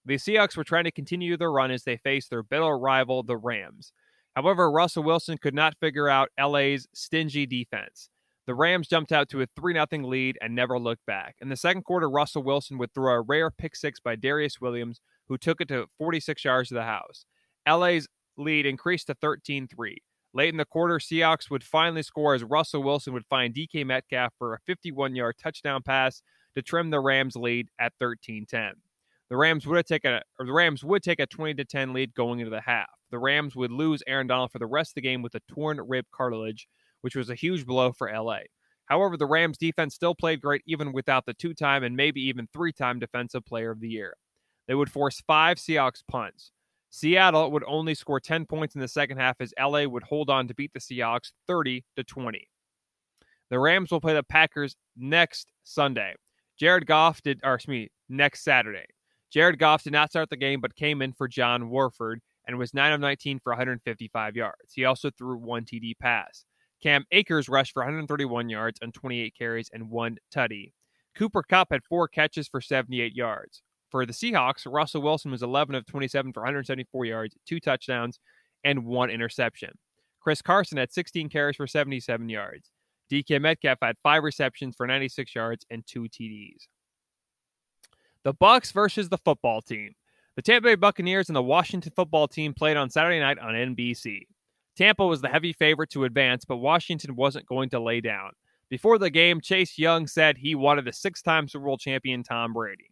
The 0.05 0.15
Seahawks 0.15 0.55
were 0.55 0.63
trying 0.63 0.83
to 0.83 0.91
continue 0.91 1.35
their 1.35 1.51
run 1.51 1.71
as 1.71 1.83
they 1.83 1.97
faced 1.97 2.29
their 2.29 2.43
bitter 2.43 2.77
rival, 2.77 3.23
the 3.23 3.37
Rams. 3.37 3.91
However, 4.35 4.71
Russell 4.71 5.03
Wilson 5.03 5.37
could 5.37 5.55
not 5.55 5.79
figure 5.79 6.07
out 6.07 6.29
LA's 6.39 6.87
stingy 6.93 7.45
defense. 7.45 8.09
The 8.45 8.53
Rams 8.53 8.87
jumped 8.87 9.11
out 9.11 9.29
to 9.29 9.41
a 9.41 9.47
3 9.55 9.73
0 9.73 10.07
lead 10.07 10.37
and 10.41 10.53
never 10.53 10.77
looked 10.77 11.05
back. 11.07 11.35
In 11.41 11.49
the 11.49 11.55
second 11.55 11.83
quarter, 11.83 12.09
Russell 12.09 12.43
Wilson 12.43 12.77
would 12.77 12.93
throw 12.93 13.13
a 13.13 13.21
rare 13.21 13.49
pick 13.49 13.75
six 13.75 13.99
by 13.99 14.15
Darious 14.15 14.61
Williams, 14.61 15.01
who 15.27 15.37
took 15.37 15.61
it 15.61 15.67
to 15.69 15.87
46 15.97 16.45
yards 16.45 16.71
of 16.71 16.75
the 16.75 16.83
house. 16.83 17.25
LA's 17.67 18.07
lead 18.37 18.67
increased 18.67 19.07
to 19.07 19.15
13 19.15 19.67
3. 19.67 19.97
Late 20.35 20.49
in 20.49 20.57
the 20.57 20.65
quarter, 20.65 20.99
Seahawks 20.99 21.49
would 21.49 21.63
finally 21.63 22.03
score 22.03 22.35
as 22.35 22.43
Russell 22.43 22.83
Wilson 22.83 23.13
would 23.13 23.25
find 23.25 23.55
DK 23.55 23.85
Metcalf 23.85 24.33
for 24.37 24.53
a 24.53 24.59
51 24.65 25.15
yard 25.15 25.35
touchdown 25.41 25.81
pass 25.81 26.21
to 26.55 26.61
trim 26.61 26.89
the 26.89 26.99
Rams' 26.99 27.37
lead 27.37 27.69
at 27.79 27.93
13 27.99 28.45
10. 28.45 28.73
The 29.29 29.37
Rams 29.37 29.65
would 29.65 29.85
take 29.85 30.03
a 30.03 30.21
the 30.37 30.51
Rams 30.51 30.83
would 30.83 31.03
take 31.03 31.21
a 31.21 31.25
20 31.25 31.53
to 31.53 31.63
10 31.63 31.93
lead 31.93 32.13
going 32.13 32.41
into 32.41 32.49
the 32.49 32.59
half. 32.59 32.89
The 33.11 33.17
Rams 33.17 33.55
would 33.55 33.71
lose 33.71 34.03
Aaron 34.07 34.27
Donald 34.27 34.51
for 34.51 34.59
the 34.59 34.67
rest 34.67 34.91
of 34.91 34.95
the 34.95 35.01
game 35.01 35.21
with 35.21 35.35
a 35.35 35.41
torn 35.47 35.79
rib 35.87 36.05
cartilage, 36.13 36.67
which 36.99 37.15
was 37.15 37.29
a 37.29 37.35
huge 37.35 37.65
blow 37.65 37.93
for 37.93 38.11
LA. 38.11 38.39
However, 38.87 39.15
the 39.15 39.25
Rams 39.25 39.57
defense 39.57 39.95
still 39.95 40.15
played 40.15 40.41
great 40.41 40.63
even 40.67 40.91
without 40.91 41.25
the 41.25 41.33
two 41.33 41.53
time 41.53 41.81
and 41.81 41.95
maybe 41.95 42.19
even 42.21 42.49
three 42.51 42.73
time 42.73 42.99
Defensive 42.99 43.45
Player 43.45 43.71
of 43.71 43.79
the 43.79 43.89
Year. 43.89 44.17
They 44.67 44.75
would 44.75 44.91
force 44.91 45.23
five 45.25 45.57
Seahawks 45.57 46.03
punts. 46.05 46.51
Seattle 46.95 47.51
would 47.51 47.65
only 47.67 47.93
score 47.93 48.21
10 48.21 48.45
points 48.45 48.73
in 48.73 48.79
the 48.79 48.87
second 48.87 49.17
half 49.17 49.35
as 49.41 49.53
LA 49.59 49.83
would 49.83 50.03
hold 50.03 50.29
on 50.29 50.47
to 50.47 50.55
beat 50.55 50.71
the 50.71 50.79
Seahawks 50.79 51.33
30 51.45 51.83
to 51.97 52.05
20. 52.05 52.47
The 53.49 53.59
Rams 53.59 53.91
will 53.91 53.99
play 53.99 54.13
the 54.13 54.23
Packers 54.23 54.77
next 54.95 55.51
Sunday. 55.65 56.15
Jared 56.57 56.85
Goff 56.85 57.21
did, 57.21 57.41
or 57.43 57.55
excuse 57.55 57.69
me, 57.69 57.89
next 58.07 58.45
Saturday. 58.45 58.85
Jared 59.29 59.59
Goff 59.59 59.83
did 59.83 59.91
not 59.91 60.09
start 60.09 60.29
the 60.29 60.37
game 60.37 60.61
but 60.61 60.77
came 60.77 61.01
in 61.01 61.11
for 61.11 61.27
John 61.27 61.69
Wolford 61.69 62.21
and 62.47 62.57
was 62.57 62.73
9 62.73 62.93
of 62.93 63.01
19 63.01 63.39
for 63.39 63.51
155 63.51 64.37
yards. 64.37 64.71
He 64.71 64.85
also 64.85 65.11
threw 65.17 65.35
one 65.35 65.65
TD 65.65 65.99
pass. 65.99 66.45
Cam 66.81 67.03
Akers 67.11 67.49
rushed 67.49 67.73
for 67.73 67.81
131 67.81 68.47
yards 68.47 68.79
on 68.81 68.93
28 68.93 69.35
carries 69.37 69.69
and 69.73 69.89
one 69.89 70.15
tutty. 70.33 70.71
Cooper 71.13 71.43
Kupp 71.43 71.67
had 71.71 71.83
four 71.83 72.07
catches 72.07 72.47
for 72.47 72.61
78 72.61 73.13
yards. 73.17 73.63
For 73.95 74.05
the 74.05 74.11
Seahawks, 74.11 74.69
Russell 74.69 75.03
Wilson 75.03 75.31
was 75.31 75.41
11 75.41 75.73
of 75.73 75.85
27 75.85 76.33
for 76.33 76.41
174 76.41 77.05
yards, 77.05 77.37
two 77.45 77.61
touchdowns, 77.61 78.19
and 78.65 78.83
one 78.83 79.09
interception. 79.09 79.69
Chris 80.19 80.41
Carson 80.41 80.77
had 80.77 80.91
16 80.91 81.29
carries 81.29 81.55
for 81.55 81.65
77 81.65 82.27
yards. 82.27 82.71
DK 83.09 83.39
Metcalf 83.39 83.77
had 83.81 83.95
five 84.03 84.23
receptions 84.23 84.75
for 84.75 84.85
96 84.85 85.33
yards 85.33 85.65
and 85.69 85.81
two 85.87 86.09
TDs. 86.09 86.67
The 88.23 88.33
Bucks 88.33 88.73
versus 88.73 89.07
the 89.07 89.17
football 89.17 89.61
team. 89.61 89.93
The 90.35 90.41
Tampa 90.41 90.67
Bay 90.67 90.75
Buccaneers 90.75 91.29
and 91.29 91.35
the 91.37 91.41
Washington 91.41 91.93
football 91.95 92.27
team 92.27 92.53
played 92.53 92.75
on 92.75 92.89
Saturday 92.89 93.21
night 93.21 93.39
on 93.39 93.53
NBC. 93.53 94.23
Tampa 94.75 95.07
was 95.07 95.21
the 95.21 95.29
heavy 95.29 95.53
favorite 95.53 95.91
to 95.91 96.03
advance, 96.03 96.43
but 96.43 96.57
Washington 96.57 97.15
wasn't 97.15 97.45
going 97.45 97.69
to 97.69 97.79
lay 97.79 98.01
down. 98.01 98.31
Before 98.69 98.97
the 98.97 99.09
game, 99.09 99.39
Chase 99.39 99.77
Young 99.77 100.05
said 100.05 100.35
he 100.35 100.53
wanted 100.53 100.83
the 100.83 100.91
six 100.91 101.21
time 101.21 101.47
Super 101.47 101.63
Bowl 101.63 101.77
champion 101.77 102.23
Tom 102.23 102.51
Brady. 102.51 102.89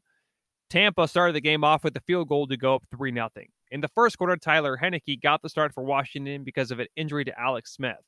Tampa 0.74 1.08
started 1.08 1.36
the 1.36 1.42
game 1.42 1.63
off 1.63 1.84
with 1.84 1.96
a 1.98 2.01
field 2.01 2.27
goal 2.27 2.48
to 2.48 2.58
go 2.58 2.74
up 2.74 2.84
3 2.89 3.13
0. 3.13 3.30
In 3.70 3.82
the 3.82 3.88
first 3.89 4.18
quarter, 4.18 4.36
Tyler 4.36 4.75
Heinicke 4.82 5.22
got 5.22 5.44
the 5.44 5.50
start 5.50 5.72
for 5.72 5.84
Washington 5.84 6.44
because 6.44 6.72
of 6.72 6.80
an 6.80 6.88
injury 6.96 7.24
to 7.25 7.39
Alex 7.39 7.75
Smith 7.75 8.01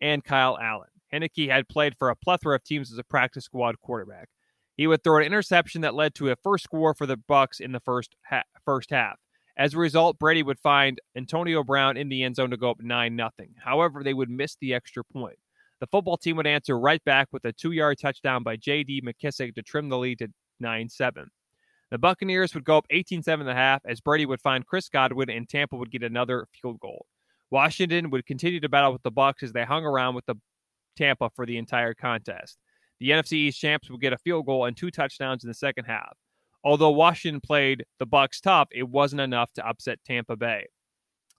and 0.00 0.24
Kyle 0.24 0.58
Allen. 0.60 0.88
Heinicke 1.14 1.48
had 1.48 1.68
played 1.68 1.94
for 1.96 2.10
a 2.10 2.16
plethora 2.16 2.56
of 2.56 2.64
teams 2.64 2.90
as 2.90 2.98
a 2.98 3.04
practice 3.04 3.44
squad 3.44 3.80
quarterback. 3.80 4.28
He 4.76 4.88
would 4.88 5.04
throw 5.04 5.18
an 5.18 5.22
interception 5.22 5.82
that 5.82 5.94
led 5.94 6.16
to 6.16 6.30
a 6.30 6.36
first 6.42 6.64
score 6.64 6.94
for 6.94 7.06
the 7.06 7.16
Bucks 7.16 7.60
in 7.60 7.70
the 7.70 7.78
first 7.78 8.16
ha- 8.28 8.42
first 8.64 8.90
half. 8.90 9.20
As 9.56 9.74
a 9.74 9.78
result, 9.78 10.18
Brady 10.18 10.42
would 10.42 10.58
find 10.58 11.00
Antonio 11.14 11.62
Brown 11.62 11.96
in 11.96 12.08
the 12.08 12.24
end 12.24 12.34
zone 12.34 12.50
to 12.50 12.56
go 12.56 12.72
up 12.72 12.82
9 12.82 13.16
0. 13.16 13.30
However, 13.64 14.02
they 14.02 14.14
would 14.14 14.30
miss 14.30 14.56
the 14.60 14.74
extra 14.74 15.04
point. 15.04 15.38
The 15.78 15.86
football 15.86 16.16
team 16.16 16.34
would 16.38 16.48
answer 16.48 16.76
right 16.76 17.04
back 17.04 17.28
with 17.30 17.44
a 17.44 17.52
two 17.52 17.70
yard 17.70 17.98
touchdown 18.00 18.42
by 18.42 18.56
J.D. 18.56 19.02
McKissic 19.02 19.54
to 19.54 19.62
trim 19.62 19.88
the 19.88 19.98
lead 19.98 20.18
to 20.18 20.28
9 20.58 20.88
7. 20.88 21.30
The 21.90 21.98
Buccaneers 21.98 22.54
would 22.54 22.64
go 22.64 22.78
up 22.78 22.86
18 22.90 23.22
7 23.22 23.46
and 23.46 23.50
a 23.50 23.60
half 23.60 23.82
as 23.84 24.00
Brady 24.00 24.26
would 24.26 24.40
find 24.40 24.66
Chris 24.66 24.88
Godwin 24.88 25.30
and 25.30 25.48
Tampa 25.48 25.76
would 25.76 25.90
get 25.90 26.02
another 26.02 26.46
field 26.52 26.78
goal. 26.80 27.06
Washington 27.50 28.10
would 28.10 28.26
continue 28.26 28.60
to 28.60 28.68
battle 28.68 28.92
with 28.92 29.02
the 29.02 29.10
Bucks 29.10 29.42
as 29.42 29.52
they 29.52 29.64
hung 29.64 29.84
around 29.84 30.14
with 30.14 30.26
the 30.26 30.36
Tampa 30.96 31.30
for 31.34 31.46
the 31.46 31.56
entire 31.56 31.94
contest. 31.94 32.58
The 33.00 33.10
NFC 33.10 33.32
East 33.32 33.60
champs 33.60 33.90
would 33.90 34.00
get 34.00 34.12
a 34.12 34.18
field 34.18 34.46
goal 34.46 34.66
and 34.66 34.76
two 34.76 34.90
touchdowns 34.90 35.42
in 35.42 35.48
the 35.48 35.54
second 35.54 35.86
half. 35.86 36.16
Although 36.62 36.90
Washington 36.90 37.40
played 37.40 37.84
the 37.98 38.06
Bucks 38.06 38.40
tough, 38.40 38.68
it 38.70 38.88
wasn't 38.88 39.22
enough 39.22 39.50
to 39.54 39.66
upset 39.66 39.98
Tampa 40.04 40.36
Bay. 40.36 40.66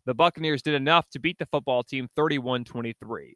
The 0.06 0.16
Buccaneers 0.16 0.64
did 0.64 0.74
enough 0.74 1.08
to 1.12 1.20
beat 1.20 1.38
the 1.38 1.46
football 1.46 1.84
team 1.84 2.10
31-23. 2.18 3.34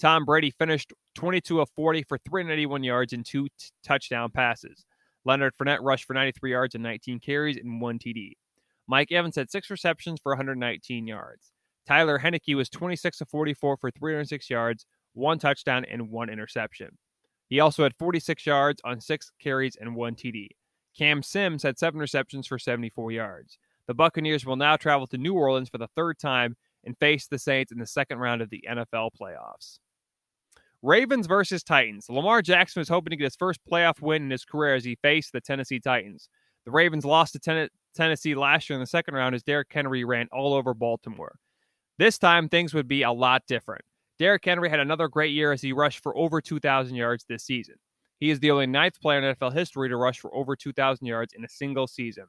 Tom 0.00 0.24
Brady 0.24 0.50
finished 0.50 0.92
22 1.14 1.60
of 1.60 1.70
40 1.76 2.02
for 2.02 2.18
381 2.18 2.82
yards 2.82 3.12
and 3.12 3.24
two 3.24 3.46
t- 3.46 3.70
touchdown 3.84 4.30
passes. 4.30 4.84
Leonard 5.28 5.52
Fournette 5.58 5.82
rushed 5.82 6.06
for 6.06 6.14
93 6.14 6.52
yards 6.52 6.74
and 6.74 6.82
19 6.82 7.20
carries 7.20 7.58
and 7.58 7.82
one 7.82 7.98
TD. 7.98 8.32
Mike 8.86 9.12
Evans 9.12 9.36
had 9.36 9.50
six 9.50 9.68
receptions 9.68 10.18
for 10.22 10.32
119 10.32 11.06
yards. 11.06 11.52
Tyler 11.86 12.18
Heinicke 12.18 12.56
was 12.56 12.70
26 12.70 13.20
of 13.20 13.28
44 13.28 13.76
for 13.76 13.90
306 13.90 14.48
yards, 14.48 14.86
one 15.12 15.38
touchdown, 15.38 15.84
and 15.84 16.08
one 16.08 16.30
interception. 16.30 16.96
He 17.46 17.60
also 17.60 17.82
had 17.82 17.94
46 17.98 18.46
yards 18.46 18.80
on 18.86 19.02
six 19.02 19.30
carries 19.38 19.76
and 19.76 19.94
one 19.94 20.14
TD. 20.14 20.48
Cam 20.96 21.22
Sims 21.22 21.62
had 21.62 21.78
seven 21.78 22.00
receptions 22.00 22.46
for 22.46 22.58
74 22.58 23.12
yards. 23.12 23.58
The 23.86 23.92
Buccaneers 23.92 24.46
will 24.46 24.56
now 24.56 24.76
travel 24.76 25.06
to 25.08 25.18
New 25.18 25.34
Orleans 25.34 25.68
for 25.68 25.78
the 25.78 25.88
third 25.94 26.18
time 26.18 26.56
and 26.84 26.96
face 26.96 27.26
the 27.26 27.38
Saints 27.38 27.70
in 27.70 27.78
the 27.78 27.86
second 27.86 28.16
round 28.16 28.40
of 28.40 28.48
the 28.48 28.64
NFL 28.66 29.10
playoffs. 29.20 29.78
Ravens 30.82 31.26
versus 31.26 31.62
Titans. 31.62 32.08
Lamar 32.08 32.40
Jackson 32.40 32.80
was 32.80 32.88
hoping 32.88 33.10
to 33.10 33.16
get 33.16 33.24
his 33.24 33.36
first 33.36 33.60
playoff 33.70 34.00
win 34.00 34.22
in 34.22 34.30
his 34.30 34.44
career 34.44 34.74
as 34.74 34.84
he 34.84 34.96
faced 35.02 35.32
the 35.32 35.40
Tennessee 35.40 35.80
Titans. 35.80 36.28
The 36.64 36.70
Ravens 36.70 37.04
lost 37.04 37.32
to 37.32 37.38
ten- 37.38 37.68
Tennessee 37.94 38.34
last 38.34 38.68
year 38.68 38.74
in 38.76 38.80
the 38.80 38.86
second 38.86 39.14
round 39.14 39.34
as 39.34 39.42
Derrick 39.42 39.72
Henry 39.72 40.04
ran 40.04 40.28
all 40.30 40.54
over 40.54 40.74
Baltimore. 40.74 41.38
This 41.98 42.18
time, 42.18 42.48
things 42.48 42.74
would 42.74 42.86
be 42.86 43.02
a 43.02 43.10
lot 43.10 43.42
different. 43.48 43.82
Derrick 44.18 44.44
Henry 44.44 44.68
had 44.68 44.80
another 44.80 45.08
great 45.08 45.32
year 45.32 45.52
as 45.52 45.62
he 45.62 45.72
rushed 45.72 46.02
for 46.02 46.16
over 46.16 46.40
2,000 46.40 46.94
yards 46.94 47.24
this 47.24 47.44
season. 47.44 47.76
He 48.20 48.30
is 48.30 48.40
the 48.40 48.50
only 48.50 48.66
ninth 48.66 49.00
player 49.00 49.18
in 49.20 49.34
NFL 49.34 49.52
history 49.52 49.88
to 49.88 49.96
rush 49.96 50.18
for 50.20 50.34
over 50.34 50.54
2,000 50.56 51.06
yards 51.06 51.32
in 51.32 51.44
a 51.44 51.48
single 51.48 51.86
season. 51.86 52.26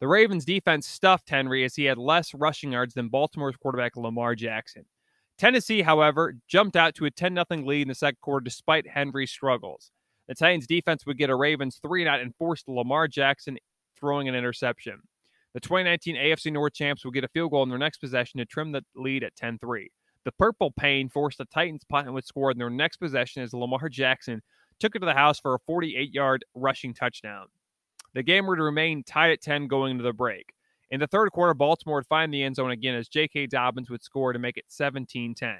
The 0.00 0.08
Ravens 0.08 0.44
defense 0.44 0.86
stuffed 0.86 1.28
Henry 1.28 1.64
as 1.64 1.74
he 1.74 1.84
had 1.84 1.98
less 1.98 2.34
rushing 2.34 2.72
yards 2.72 2.94
than 2.94 3.08
Baltimore's 3.08 3.56
quarterback 3.56 3.96
Lamar 3.96 4.34
Jackson. 4.34 4.84
Tennessee, 5.38 5.82
however, 5.82 6.34
jumped 6.48 6.76
out 6.76 6.96
to 6.96 7.04
a 7.04 7.10
10 7.10 7.34
0 7.34 7.64
lead 7.64 7.82
in 7.82 7.88
the 7.88 7.94
second 7.94 8.20
quarter 8.20 8.44
despite 8.44 8.88
Henry's 8.88 9.30
struggles. 9.30 9.92
The 10.26 10.34
Titans 10.34 10.66
defense 10.66 11.06
would 11.06 11.16
get 11.16 11.30
a 11.30 11.36
Ravens 11.36 11.78
3 11.80 12.02
0 12.02 12.14
and 12.20 12.34
forced 12.36 12.68
Lamar 12.68 13.06
Jackson 13.06 13.56
throwing 13.98 14.28
an 14.28 14.34
interception. 14.34 15.00
The 15.54 15.60
2019 15.60 16.16
AFC 16.16 16.52
North 16.52 16.74
champs 16.74 17.04
would 17.04 17.14
get 17.14 17.24
a 17.24 17.28
field 17.28 17.52
goal 17.52 17.62
in 17.62 17.68
their 17.68 17.78
next 17.78 17.98
possession 17.98 18.38
to 18.38 18.44
trim 18.44 18.72
the 18.72 18.84
lead 18.96 19.22
at 19.22 19.36
10 19.36 19.58
3. 19.58 19.90
The 20.24 20.32
Purple 20.32 20.72
Pain 20.72 21.08
forced 21.08 21.38
the 21.38 21.46
Titans 21.46 21.84
punt 21.88 22.06
and 22.06 22.14
would 22.14 22.26
score 22.26 22.50
in 22.50 22.58
their 22.58 22.68
next 22.68 22.96
possession 22.96 23.42
as 23.42 23.54
Lamar 23.54 23.88
Jackson 23.88 24.42
took 24.80 24.94
it 24.94 24.98
to 24.98 25.06
the 25.06 25.14
house 25.14 25.38
for 25.40 25.54
a 25.54 25.58
48 25.60 26.12
yard 26.12 26.44
rushing 26.54 26.94
touchdown. 26.94 27.46
The 28.14 28.22
game 28.22 28.46
would 28.46 28.58
remain 28.58 29.04
tied 29.04 29.30
at 29.30 29.40
10 29.40 29.68
going 29.68 29.92
into 29.92 30.04
the 30.04 30.12
break. 30.12 30.52
In 30.90 31.00
the 31.00 31.06
third 31.06 31.30
quarter, 31.32 31.54
Baltimore 31.54 31.96
would 31.96 32.06
find 32.06 32.32
the 32.32 32.42
end 32.42 32.56
zone 32.56 32.70
again 32.70 32.94
as 32.94 33.08
J.K. 33.08 33.48
Dobbins 33.48 33.90
would 33.90 34.02
score 34.02 34.32
to 34.32 34.38
make 34.38 34.56
it 34.56 34.64
17 34.68 35.34
10. 35.34 35.56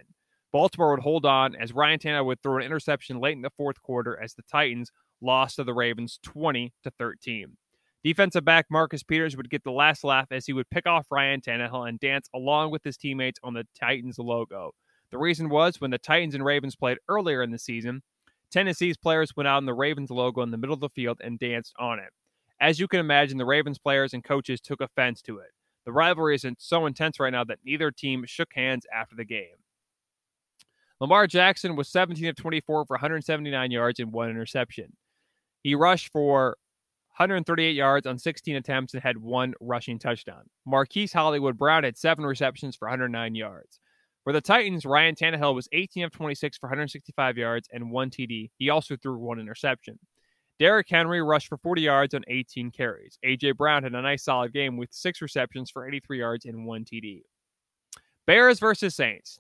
Baltimore 0.53 0.93
would 0.93 1.01
hold 1.01 1.27
on 1.27 1.55
as 1.55 1.75
Ryan 1.75 1.99
Tannehill 1.99 2.25
would 2.25 2.43
throw 2.43 2.57
an 2.57 2.63
interception 2.63 3.21
late 3.21 3.37
in 3.37 3.43
the 3.43 3.51
fourth 3.51 3.83
quarter 3.83 4.19
as 4.19 4.35
the 4.35 4.43
Titans 4.51 4.91
lost 5.21 5.57
to 5.57 5.65
the 5.65 5.75
Ravens 5.75 6.19
20 6.23 6.73
to 6.83 6.91
13. 6.91 7.57
Defensive 8.03 8.45
back 8.45 8.67
Marcus 8.71 9.03
Peters 9.03 9.37
would 9.37 9.51
get 9.51 9.65
the 9.65 9.71
last 9.73 10.05
laugh 10.05 10.29
as 10.31 10.47
he 10.47 10.55
would 10.55 10.71
pick 10.71 10.87
off 10.87 11.07
Ryan 11.11 11.43
Tannehill 11.43 11.87
and 11.87 12.01
dance 12.01 12.29
along 12.35 12.71
with 12.71 12.83
his 12.85 12.97
teammates 12.97 13.41
on 13.43 13.53
the 13.53 13.67
Titans 13.79 14.19
logo. 14.19 14.73
The 15.11 15.19
reason 15.19 15.51
was 15.51 15.81
when 15.81 15.91
the 15.91 15.99
Titans 15.99 16.35
and 16.35 16.45
Ravens 16.45 16.77
played 16.77 16.99
earlier 17.09 17.43
in 17.43 17.51
the 17.51 17.59
season, 17.59 18.03
Tennessee's 18.51 18.97
players 18.97 19.37
went 19.37 19.49
out 19.49 19.59
in 19.59 19.67
the 19.67 19.75
Ravens 19.75 20.11
logo 20.11 20.43
in 20.43 20.51
the 20.51 20.57
middle 20.57 20.75
of 20.75 20.81
the 20.81 20.89
field 20.89 21.21
and 21.23 21.39
danced 21.39 21.75
on 21.79 21.99
it. 21.99 22.11
As 22.61 22.81
you 22.81 22.89
can 22.89 23.01
imagine, 23.01 23.39
the 23.39 23.45
Ravens 23.45 23.79
players 23.79 24.15
and 24.15 24.25
coaches 24.25 24.61
took 24.61 24.81
offense 24.81 25.23
to 25.23 25.39
it. 25.39 25.51
The 25.85 25.93
rivalry 25.93 26.35
isn't 26.35 26.61
so 26.61 26.87
intense 26.87 27.21
right 27.21 27.33
now 27.33 27.45
that 27.45 27.61
neither 27.65 27.91
team 27.91 28.25
shook 28.27 28.53
hands 28.55 28.87
after 28.93 29.17
the 29.17 29.25
game. 29.25 29.57
Lamar 31.01 31.27
Jackson 31.27 31.77
was 31.77 31.89
17 31.89 32.27
of 32.27 32.37
24 32.37 32.85
for 32.85 32.95
179 32.95 33.71
yards 33.71 34.01
and 34.01 34.13
one 34.13 34.29
interception. 34.29 34.97
He 35.63 35.75
rushed 35.77 36.11
for 36.13 36.57
138 37.17 37.73
yards 37.73 38.07
on 38.07 38.19
16 38.19 38.57
attempts 38.57 38.95
and 38.95 39.03
had 39.03 39.17
one 39.17 39.55
rushing 39.61 39.99
touchdown. 39.99 40.43
Marquise 40.67 41.13
Hollywood 41.13 41.57
Brown 41.57 41.85
had 41.85 41.97
seven 41.97 42.27
receptions 42.27 42.77
for 42.77 42.87
109 42.87 43.35
yards. 43.35 43.81
For 44.25 44.33
the 44.33 44.41
Titans, 44.41 44.85
Ryan 44.85 45.15
Tannehill 45.15 45.55
was 45.55 45.69
18 45.73 46.05
of 46.05 46.13
26 46.13 46.59
for 46.59 46.67
165 46.67 47.39
yards 47.39 47.69
and 47.73 47.91
one 47.91 48.11
TD. 48.11 48.51
He 48.59 48.69
also 48.69 48.97
threw 48.97 49.17
one 49.17 49.41
interception. 49.41 49.99
Derrick 50.59 50.89
Henry 50.89 51.23
rushed 51.23 51.49
for 51.49 51.57
40 51.57 51.83
yards 51.83 52.15
on 52.15 52.25
18 52.27 52.71
carries. 52.71 53.19
A.J. 53.23 53.53
Brown 53.53 53.85
had 53.85 53.95
a 53.95 54.03
nice 54.03 54.25
solid 54.25 54.53
game 54.53 54.77
with 54.77 54.93
six 54.93 55.23
receptions 55.23 55.71
for 55.71 55.87
83 55.87 56.19
yards 56.19 56.45
and 56.45 56.67
one 56.67 56.85
TD. 56.85 57.23
Bears 58.27 58.59
versus 58.59 58.95
Saints. 58.95 59.39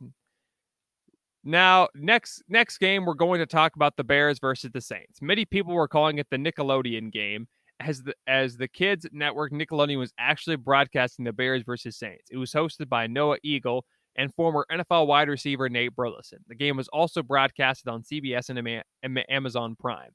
Now, 1.44 1.88
next 1.94 2.42
next 2.48 2.78
game, 2.78 3.04
we're 3.04 3.14
going 3.14 3.38
to 3.38 3.46
talk 3.46 3.76
about 3.76 3.96
the 3.96 4.04
Bears 4.04 4.38
versus 4.38 4.70
the 4.72 4.80
Saints. 4.80 5.20
Many 5.22 5.44
people 5.44 5.74
were 5.74 5.88
calling 5.88 6.18
it 6.18 6.26
the 6.30 6.36
Nickelodeon 6.36 7.12
game, 7.12 7.48
as 7.80 8.02
the 8.02 8.14
as 8.26 8.56
the 8.56 8.68
kids 8.68 9.06
network 9.12 9.52
Nickelodeon 9.52 9.98
was 9.98 10.12
actually 10.18 10.56
broadcasting 10.56 11.24
the 11.24 11.32
Bears 11.32 11.62
versus 11.62 11.96
Saints. 11.96 12.28
It 12.30 12.36
was 12.36 12.52
hosted 12.52 12.88
by 12.88 13.06
Noah 13.06 13.38
Eagle 13.42 13.84
and 14.16 14.34
former 14.34 14.66
NFL 14.70 15.06
wide 15.06 15.28
receiver 15.28 15.68
Nate 15.68 15.94
Burleson. 15.94 16.40
The 16.48 16.54
game 16.54 16.76
was 16.76 16.88
also 16.88 17.22
broadcasted 17.22 17.88
on 17.88 18.02
CBS 18.02 18.50
and 18.50 19.24
Amazon 19.28 19.76
Prime. 19.78 20.10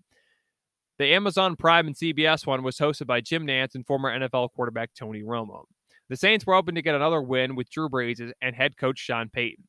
The 1.00 1.14
Amazon 1.14 1.56
Prime 1.56 1.88
and 1.88 1.96
CBS 1.96 2.46
one 2.46 2.62
was 2.62 2.78
hosted 2.78 3.08
by 3.08 3.20
Jim 3.20 3.48
Nantz 3.48 3.74
and 3.74 3.86
former 3.86 4.12
NFL 4.12 4.52
quarterback 4.54 4.92
Tony 4.94 5.24
Romo. 5.24 5.64
The 6.10 6.16
Saints 6.16 6.46
were 6.46 6.54
hoping 6.54 6.76
to 6.76 6.84
get 6.84 6.94
another 6.94 7.22
win 7.22 7.56
with 7.56 7.70
Drew 7.72 7.90
Brees 7.90 8.22
and 8.42 8.56
head 8.56 8.78
coach 8.78 9.00
Sean 9.00 9.30
Payton. 9.30 9.68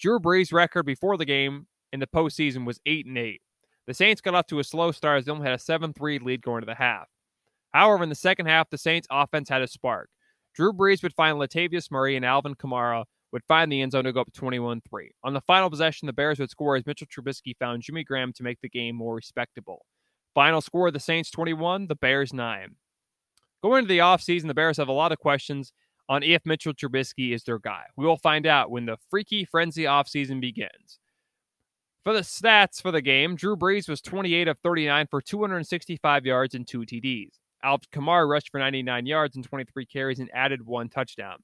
Drew 0.00 0.18
Brees' 0.18 0.52
record 0.52 0.84
before 0.84 1.18
the 1.18 1.26
game 1.26 1.66
in 1.92 2.00
the 2.00 2.06
postseason 2.06 2.64
was 2.64 2.80
8 2.86 3.06
and 3.06 3.18
8. 3.18 3.42
The 3.86 3.94
Saints 3.94 4.22
got 4.22 4.34
off 4.34 4.46
to 4.46 4.58
a 4.58 4.64
slow 4.64 4.90
start 4.90 5.18
as 5.18 5.24
they 5.26 5.32
only 5.32 5.44
had 5.44 5.54
a 5.54 5.58
7 5.58 5.92
3 5.92 6.18
lead 6.20 6.40
going 6.40 6.62
to 6.62 6.66
the 6.66 6.74
half. 6.74 7.08
However, 7.72 8.02
in 8.02 8.08
the 8.08 8.14
second 8.14 8.46
half, 8.46 8.70
the 8.70 8.78
Saints 8.78 9.06
offense 9.10 9.50
had 9.50 9.60
a 9.60 9.66
spark. 9.66 10.08
Drew 10.54 10.72
Brees 10.72 11.02
would 11.02 11.14
find 11.14 11.36
Latavius 11.36 11.90
Murray 11.90 12.16
and 12.16 12.24
Alvin 12.24 12.54
Kamara 12.54 13.04
would 13.32 13.44
find 13.44 13.70
the 13.70 13.82
end 13.82 13.92
zone 13.92 14.04
to 14.04 14.12
go 14.12 14.20
up 14.20 14.32
21 14.32 14.80
3. 14.88 15.10
On 15.24 15.34
the 15.34 15.40
final 15.40 15.68
possession, 15.68 16.06
the 16.06 16.12
Bears 16.12 16.38
would 16.38 16.50
score 16.50 16.76
as 16.76 16.86
Mitchell 16.86 17.08
Trubisky 17.08 17.54
found 17.58 17.82
Jimmy 17.82 18.04
Graham 18.04 18.32
to 18.34 18.42
make 18.42 18.60
the 18.62 18.68
game 18.68 18.96
more 18.96 19.14
respectable. 19.14 19.84
Final 20.34 20.60
score 20.60 20.90
the 20.90 21.00
Saints 21.00 21.30
21, 21.30 21.86
the 21.86 21.94
Bears 21.94 22.32
9. 22.32 22.74
Going 23.62 23.78
into 23.78 23.88
the 23.88 24.00
offseason, 24.00 24.48
the 24.48 24.54
Bears 24.54 24.76
have 24.76 24.88
a 24.88 24.92
lot 24.92 25.12
of 25.12 25.18
questions 25.18 25.72
on 26.08 26.22
if 26.22 26.44
Mitchell 26.44 26.74
Trubisky 26.74 27.32
is 27.32 27.44
their 27.44 27.58
guy. 27.58 27.84
We 27.96 28.04
will 28.04 28.18
find 28.18 28.46
out 28.46 28.70
when 28.70 28.86
the 28.86 28.98
freaky 29.10 29.44
frenzy 29.44 29.84
offseason 29.84 30.40
begins. 30.40 30.98
For 32.04 32.12
the 32.12 32.20
stats 32.20 32.82
for 32.82 32.90
the 32.90 33.00
game, 33.00 33.36
Drew 33.36 33.56
Brees 33.56 33.88
was 33.88 34.02
28 34.02 34.48
of 34.48 34.58
39 34.58 35.06
for 35.06 35.22
265 35.22 36.26
yards 36.26 36.54
and 36.54 36.66
two 36.66 36.80
TDs. 36.80 37.38
Alvin 37.62 37.88
Kamara 37.90 38.28
rushed 38.28 38.50
for 38.50 38.58
99 38.58 39.06
yards 39.06 39.36
and 39.36 39.44
23 39.44 39.86
carries 39.86 40.18
and 40.18 40.30
added 40.34 40.66
one 40.66 40.90
touchdown. 40.90 41.38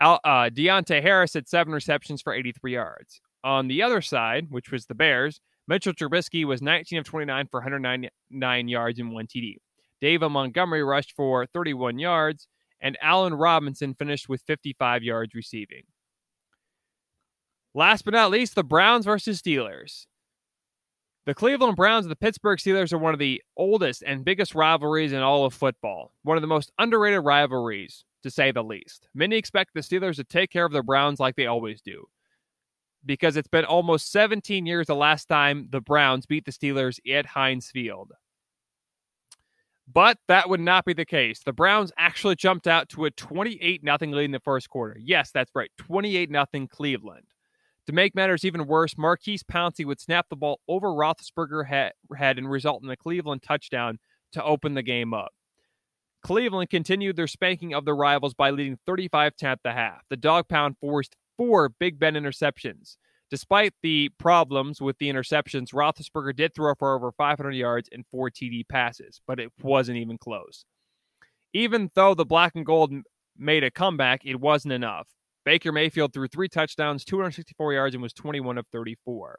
Al, 0.00 0.20
uh, 0.24 0.48
Deonte 0.48 1.02
Harris 1.02 1.34
had 1.34 1.46
seven 1.46 1.74
receptions 1.74 2.22
for 2.22 2.32
83 2.32 2.72
yards. 2.72 3.20
On 3.44 3.68
the 3.68 3.82
other 3.82 4.00
side, 4.00 4.46
which 4.48 4.70
was 4.70 4.86
the 4.86 4.94
Bears, 4.94 5.40
Mitchell 5.70 5.92
Trubisky 5.92 6.44
was 6.44 6.60
19 6.60 6.98
of 6.98 7.04
29 7.04 7.46
for 7.48 7.60
199 7.60 8.68
yards 8.68 8.98
and 8.98 9.12
one 9.12 9.28
TD. 9.28 9.58
David 10.00 10.28
Montgomery 10.30 10.82
rushed 10.82 11.12
for 11.12 11.46
31 11.46 12.00
yards, 12.00 12.48
and 12.80 12.98
Allen 13.00 13.34
Robinson 13.34 13.94
finished 13.94 14.28
with 14.28 14.42
55 14.48 15.04
yards 15.04 15.32
receiving. 15.32 15.84
Last 17.72 18.04
but 18.04 18.14
not 18.14 18.32
least, 18.32 18.56
the 18.56 18.64
Browns 18.64 19.04
versus 19.04 19.40
Steelers. 19.40 20.06
The 21.24 21.34
Cleveland 21.34 21.76
Browns 21.76 22.04
and 22.04 22.10
the 22.10 22.16
Pittsburgh 22.16 22.58
Steelers 22.58 22.92
are 22.92 22.98
one 22.98 23.12
of 23.12 23.20
the 23.20 23.40
oldest 23.56 24.02
and 24.04 24.24
biggest 24.24 24.56
rivalries 24.56 25.12
in 25.12 25.20
all 25.20 25.44
of 25.44 25.54
football. 25.54 26.14
One 26.24 26.36
of 26.36 26.40
the 26.40 26.48
most 26.48 26.72
underrated 26.80 27.24
rivalries, 27.24 28.04
to 28.24 28.30
say 28.32 28.50
the 28.50 28.64
least. 28.64 29.06
Many 29.14 29.36
expect 29.36 29.74
the 29.74 29.82
Steelers 29.82 30.16
to 30.16 30.24
take 30.24 30.50
care 30.50 30.64
of 30.64 30.72
the 30.72 30.82
Browns 30.82 31.20
like 31.20 31.36
they 31.36 31.46
always 31.46 31.80
do. 31.80 32.08
Because 33.04 33.36
it's 33.36 33.48
been 33.48 33.64
almost 33.64 34.12
17 34.12 34.66
years 34.66 34.86
the 34.86 34.94
last 34.94 35.26
time 35.26 35.68
the 35.70 35.80
Browns 35.80 36.26
beat 36.26 36.44
the 36.44 36.52
Steelers 36.52 36.98
at 37.10 37.26
Heinz 37.26 37.70
Field. 37.70 38.12
But 39.92 40.18
that 40.28 40.48
would 40.48 40.60
not 40.60 40.84
be 40.84 40.92
the 40.92 41.04
case. 41.04 41.40
The 41.44 41.52
Browns 41.52 41.90
actually 41.98 42.36
jumped 42.36 42.66
out 42.66 42.88
to 42.90 43.06
a 43.06 43.10
28 43.10 43.82
0 43.82 43.98
lead 44.12 44.24
in 44.24 44.30
the 44.30 44.40
first 44.40 44.70
quarter. 44.70 44.96
Yes, 45.00 45.30
that's 45.32 45.50
right. 45.54 45.70
28 45.78 46.30
0 46.30 46.66
Cleveland. 46.68 47.26
To 47.86 47.92
make 47.92 48.14
matters 48.14 48.44
even 48.44 48.66
worse, 48.66 48.96
Maurkice 48.96 49.42
Pouncey 49.42 49.84
would 49.84 50.00
snap 50.00 50.26
the 50.28 50.36
ball 50.36 50.60
over 50.68 50.88
Roethlisberger's 50.88 51.68
head 51.68 52.38
and 52.38 52.48
result 52.48 52.84
in 52.84 52.90
a 52.90 52.96
Cleveland 52.96 53.42
touchdown 53.42 53.98
to 54.32 54.44
open 54.44 54.74
the 54.74 54.82
game 54.82 55.12
up. 55.12 55.32
Cleveland 56.22 56.70
continued 56.70 57.16
their 57.16 57.26
spanking 57.26 57.74
of 57.74 57.84
the 57.84 57.94
rivals 57.94 58.34
by 58.34 58.50
leading 58.50 58.78
35 58.86 59.34
10 59.36 59.50
at 59.50 59.58
the 59.64 59.72
half. 59.72 60.02
The 60.08 60.16
dog 60.16 60.48
pound 60.48 60.76
forced 60.78 61.16
four 61.40 61.70
Big 61.70 61.98
Ben 61.98 62.16
interceptions. 62.16 62.98
Despite 63.30 63.72
the 63.82 64.10
problems 64.18 64.78
with 64.78 64.98
the 64.98 65.08
interceptions, 65.08 65.72
Roethlisberger 65.72 66.36
did 66.36 66.54
throw 66.54 66.74
for 66.74 66.94
over 66.94 67.10
500 67.12 67.52
yards 67.52 67.88
and 67.90 68.04
four 68.10 68.28
TD 68.28 68.68
passes, 68.68 69.22
but 69.26 69.40
it 69.40 69.50
wasn't 69.62 69.96
even 69.96 70.18
close. 70.18 70.66
Even 71.54 71.90
though 71.94 72.12
the 72.12 72.26
black 72.26 72.54
and 72.54 72.66
gold 72.66 72.92
made 73.38 73.64
a 73.64 73.70
comeback, 73.70 74.20
it 74.26 74.38
wasn't 74.38 74.74
enough. 74.74 75.08
Baker 75.46 75.72
Mayfield 75.72 76.12
threw 76.12 76.28
three 76.28 76.48
touchdowns, 76.48 77.06
264 77.06 77.72
yards, 77.72 77.94
and 77.94 78.02
was 78.02 78.12
21 78.12 78.58
of 78.58 78.66
34. 78.70 79.38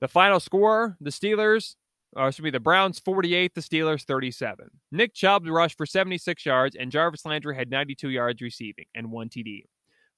The 0.00 0.08
final 0.08 0.40
score: 0.40 0.96
the 1.00 1.10
Steelers, 1.10 1.76
or 2.16 2.32
should 2.32 2.42
be 2.42 2.50
the 2.50 2.58
Browns 2.58 2.98
48, 2.98 3.54
the 3.54 3.60
Steelers 3.60 4.02
37. 4.02 4.68
Nick 4.90 5.14
Chubb 5.14 5.46
rushed 5.46 5.78
for 5.78 5.86
76 5.86 6.44
yards, 6.44 6.74
and 6.74 6.90
Jarvis 6.90 7.24
Landry 7.24 7.54
had 7.54 7.70
92 7.70 8.10
yards 8.10 8.42
receiving 8.42 8.86
and 8.96 9.12
one 9.12 9.28
TD. 9.28 9.62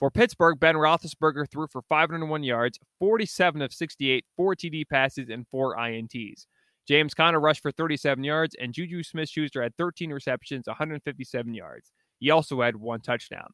For 0.00 0.10
Pittsburgh, 0.10 0.58
Ben 0.58 0.76
Roethlisberger 0.76 1.50
threw 1.50 1.66
for 1.66 1.82
501 1.82 2.42
yards, 2.42 2.78
47 2.98 3.60
of 3.60 3.70
68, 3.70 4.24
four 4.34 4.56
TD 4.56 4.88
passes, 4.88 5.28
and 5.28 5.46
four 5.46 5.76
INTs. 5.76 6.46
James 6.88 7.12
Conner 7.12 7.38
rushed 7.38 7.60
for 7.60 7.70
37 7.70 8.24
yards, 8.24 8.56
and 8.58 8.72
Juju 8.72 9.02
Smith 9.02 9.28
Schuster 9.28 9.62
had 9.62 9.76
13 9.76 10.10
receptions, 10.10 10.66
157 10.66 11.52
yards. 11.52 11.92
He 12.18 12.30
also 12.30 12.62
had 12.62 12.76
one 12.76 13.00
touchdown. 13.00 13.48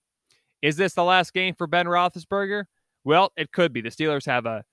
Is 0.62 0.76
this 0.76 0.94
the 0.94 1.02
last 1.02 1.34
game 1.34 1.54
for 1.54 1.66
Ben 1.66 1.86
Roethlisberger? 1.86 2.64
Well, 3.02 3.32
it 3.36 3.50
could 3.50 3.72
be. 3.72 3.80
The 3.80 3.90
Steelers 3.90 4.26
have 4.26 4.46
a 4.46 4.64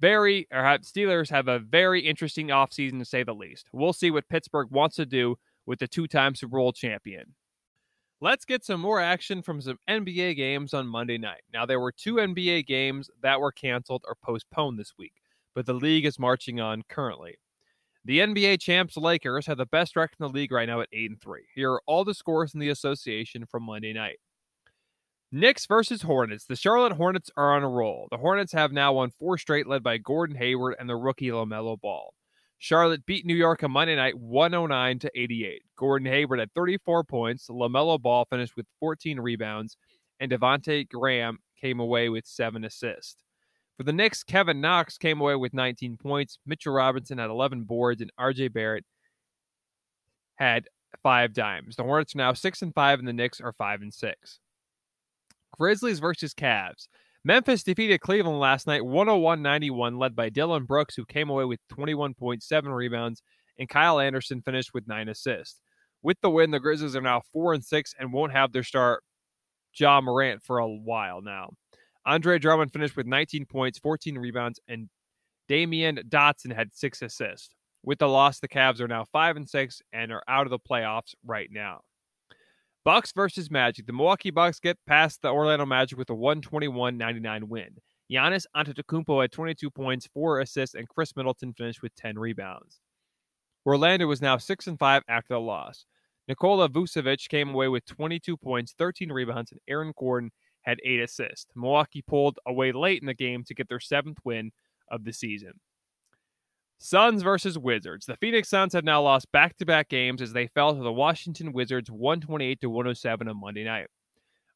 very 0.00 0.48
or 0.50 0.64
have, 0.64 0.80
Steelers 0.80 1.30
have 1.30 1.46
a 1.46 1.58
very 1.58 2.00
interesting 2.00 2.48
offseason 2.48 2.98
to 2.98 3.04
say 3.04 3.22
the 3.22 3.34
least. 3.34 3.68
We'll 3.72 3.92
see 3.92 4.10
what 4.10 4.28
Pittsburgh 4.30 4.70
wants 4.70 4.96
to 4.96 5.06
do 5.06 5.36
with 5.66 5.78
the 5.78 5.86
two-time 5.86 6.34
Super 6.34 6.56
Bowl 6.56 6.72
champion. 6.72 7.34
Let's 8.22 8.44
get 8.44 8.64
some 8.64 8.80
more 8.80 9.00
action 9.00 9.42
from 9.42 9.60
some 9.60 9.80
NBA 9.90 10.36
games 10.36 10.74
on 10.74 10.86
Monday 10.86 11.18
night. 11.18 11.40
Now, 11.52 11.66
there 11.66 11.80
were 11.80 11.90
two 11.90 12.14
NBA 12.14 12.68
games 12.68 13.10
that 13.20 13.40
were 13.40 13.50
canceled 13.50 14.04
or 14.06 14.14
postponed 14.14 14.78
this 14.78 14.92
week, 14.96 15.14
but 15.56 15.66
the 15.66 15.72
league 15.72 16.06
is 16.06 16.20
marching 16.20 16.60
on 16.60 16.84
currently. 16.88 17.34
The 18.04 18.20
NBA 18.20 18.60
champs 18.60 18.96
Lakers 18.96 19.46
have 19.46 19.58
the 19.58 19.66
best 19.66 19.96
record 19.96 20.18
in 20.20 20.26
the 20.28 20.32
league 20.32 20.52
right 20.52 20.68
now 20.68 20.82
at 20.82 20.88
8 20.92 21.10
and 21.10 21.20
3. 21.20 21.40
Here 21.52 21.72
are 21.72 21.82
all 21.84 22.04
the 22.04 22.14
scores 22.14 22.54
in 22.54 22.60
the 22.60 22.68
association 22.68 23.44
from 23.44 23.64
Monday 23.64 23.92
night. 23.92 24.20
Knicks 25.32 25.66
versus 25.66 26.02
Hornets. 26.02 26.44
The 26.44 26.54
Charlotte 26.54 26.92
Hornets 26.92 27.28
are 27.36 27.56
on 27.56 27.64
a 27.64 27.68
roll. 27.68 28.06
The 28.12 28.18
Hornets 28.18 28.52
have 28.52 28.70
now 28.70 28.92
won 28.92 29.10
four 29.10 29.36
straight, 29.36 29.66
led 29.66 29.82
by 29.82 29.98
Gordon 29.98 30.36
Hayward 30.36 30.76
and 30.78 30.88
the 30.88 30.94
rookie 30.94 31.30
LaMelo 31.30 31.80
Ball. 31.80 32.14
Charlotte 32.62 33.04
beat 33.06 33.26
New 33.26 33.34
York 33.34 33.64
on 33.64 33.72
Monday 33.72 33.96
night 33.96 34.16
109 34.16 35.00
to 35.00 35.10
88. 35.16 35.62
Gordon 35.76 36.06
Hayward 36.06 36.38
had 36.38 36.54
34 36.54 37.02
points. 37.02 37.48
LaMelo 37.48 38.00
Ball 38.00 38.24
finished 38.30 38.56
with 38.56 38.66
14 38.78 39.18
rebounds, 39.18 39.76
and 40.20 40.30
Devonte 40.30 40.88
Graham 40.88 41.40
came 41.60 41.80
away 41.80 42.08
with 42.08 42.24
seven 42.24 42.64
assists. 42.64 43.16
For 43.76 43.82
the 43.82 43.92
Knicks, 43.92 44.22
Kevin 44.22 44.60
Knox 44.60 44.96
came 44.96 45.20
away 45.20 45.34
with 45.34 45.52
19 45.52 45.96
points. 45.96 46.38
Mitchell 46.46 46.72
Robinson 46.72 47.18
had 47.18 47.30
11 47.30 47.64
boards, 47.64 48.00
and 48.00 48.12
RJ 48.20 48.52
Barrett 48.52 48.84
had 50.36 50.68
five 51.02 51.32
dimes. 51.32 51.74
The 51.74 51.82
Hornets 51.82 52.14
are 52.14 52.18
now 52.18 52.32
six 52.32 52.62
and 52.62 52.72
five, 52.72 53.00
and 53.00 53.08
the 53.08 53.12
Knicks 53.12 53.40
are 53.40 53.52
five 53.54 53.82
and 53.82 53.92
six. 53.92 54.38
Grizzlies 55.58 55.98
versus 55.98 56.32
Cavs. 56.32 56.86
Memphis 57.24 57.62
defeated 57.62 58.00
Cleveland 58.00 58.40
last 58.40 58.66
night 58.66 58.84
101 58.84 59.42
91, 59.42 59.96
led 59.96 60.16
by 60.16 60.28
Dillon 60.28 60.64
Brooks, 60.64 60.96
who 60.96 61.04
came 61.04 61.30
away 61.30 61.44
with 61.44 61.60
21.7 61.72 62.74
rebounds, 62.74 63.22
and 63.58 63.68
Kyle 63.68 64.00
Anderson 64.00 64.42
finished 64.42 64.74
with 64.74 64.88
nine 64.88 65.08
assists. 65.08 65.60
With 66.02 66.20
the 66.20 66.30
win, 66.30 66.50
the 66.50 66.58
Grizzlies 66.58 66.96
are 66.96 67.00
now 67.00 67.22
4 67.32 67.54
and 67.54 67.64
6 67.64 67.94
and 67.98 68.12
won't 68.12 68.32
have 68.32 68.52
their 68.52 68.64
star 68.64 69.02
Ja 69.78 70.00
Morant 70.00 70.42
for 70.42 70.58
a 70.58 70.68
while 70.68 71.22
now. 71.22 71.50
Andre 72.04 72.40
Drummond 72.40 72.72
finished 72.72 72.96
with 72.96 73.06
19 73.06 73.46
points, 73.46 73.78
14 73.78 74.18
rebounds, 74.18 74.58
and 74.66 74.88
Damyean 75.48 76.02
Dotson 76.08 76.52
had 76.52 76.74
six 76.74 77.02
assists. 77.02 77.54
With 77.84 78.00
the 78.00 78.08
loss, 78.08 78.40
the 78.40 78.48
Cavs 78.48 78.80
are 78.80 78.88
now 78.88 79.04
5 79.04 79.36
and 79.36 79.48
6 79.48 79.82
and 79.92 80.12
are 80.12 80.22
out 80.26 80.46
of 80.46 80.50
the 80.50 80.58
playoffs 80.58 81.14
right 81.24 81.48
now. 81.52 81.82
Bucks 82.84 83.12
versus 83.14 83.50
Magic. 83.50 83.86
The 83.86 83.92
Milwaukee 83.92 84.30
Bucks 84.30 84.58
get 84.58 84.76
past 84.86 85.22
the 85.22 85.28
Orlando 85.28 85.64
Magic 85.64 85.96
with 85.98 86.10
a 86.10 86.14
121-99 86.14 87.44
win. 87.44 87.76
Giannis 88.10 88.44
Antetokounmpo 88.56 89.22
had 89.22 89.30
22 89.30 89.70
points, 89.70 90.08
4 90.12 90.40
assists, 90.40 90.74
and 90.74 90.88
Khris 90.88 91.14
Middleton 91.16 91.54
finished 91.54 91.80
with 91.80 91.94
10 91.94 92.18
rebounds. 92.18 92.80
Orlando 93.64 94.06
was 94.06 94.20
now 94.20 94.36
6 94.36 94.66
and 94.66 94.78
5 94.78 95.02
after 95.08 95.34
the 95.34 95.40
loss. 95.40 95.86
Nikola 96.26 96.68
Vucevic 96.68 97.28
came 97.28 97.50
away 97.50 97.68
with 97.68 97.86
22 97.86 98.36
points, 98.36 98.74
13 98.76 99.12
rebounds, 99.12 99.52
and 99.52 99.60
Aaron 99.68 99.92
Gordon 99.96 100.30
had 100.62 100.78
8 100.84 101.00
assists. 101.00 101.46
Milwaukee 101.54 102.02
pulled 102.02 102.38
away 102.46 102.72
late 102.72 103.00
in 103.00 103.06
the 103.06 103.14
game 103.14 103.44
to 103.44 103.54
get 103.54 103.68
their 103.68 103.80
seventh 103.80 104.18
win 104.24 104.50
of 104.90 105.04
the 105.04 105.12
season. 105.12 105.52
Suns 106.82 107.22
versus 107.22 107.56
Wizards. 107.56 108.06
The 108.06 108.16
Phoenix 108.16 108.48
Suns 108.48 108.72
have 108.72 108.82
now 108.82 109.02
lost 109.02 109.30
back 109.30 109.56
to 109.58 109.64
back 109.64 109.88
games 109.88 110.20
as 110.20 110.32
they 110.32 110.48
fell 110.48 110.74
to 110.74 110.82
the 110.82 110.92
Washington 110.92 111.52
Wizards 111.52 111.90
128 111.92 112.60
to 112.60 112.68
107 112.68 113.28
on 113.28 113.40
Monday 113.40 113.62
night. 113.62 113.86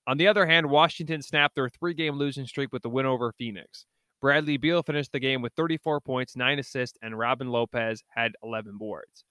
On 0.08 0.16
the 0.16 0.26
other 0.26 0.44
hand, 0.44 0.68
Washington 0.68 1.22
snapped 1.22 1.54
their 1.54 1.68
three 1.68 1.94
game 1.94 2.16
losing 2.16 2.44
streak 2.44 2.72
with 2.72 2.82
the 2.82 2.88
win 2.88 3.06
over 3.06 3.32
Phoenix. 3.38 3.86
Bradley 4.20 4.56
Beal 4.56 4.82
finished 4.82 5.12
the 5.12 5.20
game 5.20 5.40
with 5.40 5.52
34 5.52 6.00
points, 6.00 6.34
9 6.34 6.58
assists, 6.58 6.98
and 7.00 7.16
Robin 7.16 7.48
Lopez 7.48 8.02
had 8.08 8.32
11 8.42 8.76
boards. 8.76 9.24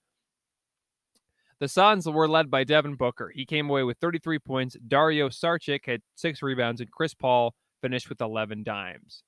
The 1.59 1.67
Suns 1.67 2.07
were 2.07 2.29
led 2.29 2.49
by 2.49 2.63
Devin 2.63 2.95
Booker. 2.95 3.29
He 3.29 3.45
came 3.45 3.69
away 3.69 3.83
with 3.83 3.97
33 3.97 4.39
points. 4.39 4.77
Dario 4.87 5.27
Saric 5.27 5.85
had 5.85 6.01
6 6.15 6.41
rebounds, 6.41 6.79
and 6.79 6.91
Chris 6.91 7.13
Paul 7.13 7.55
finished 7.81 8.07
with 8.07 8.21
11 8.21 8.63
dimes. 8.63 9.23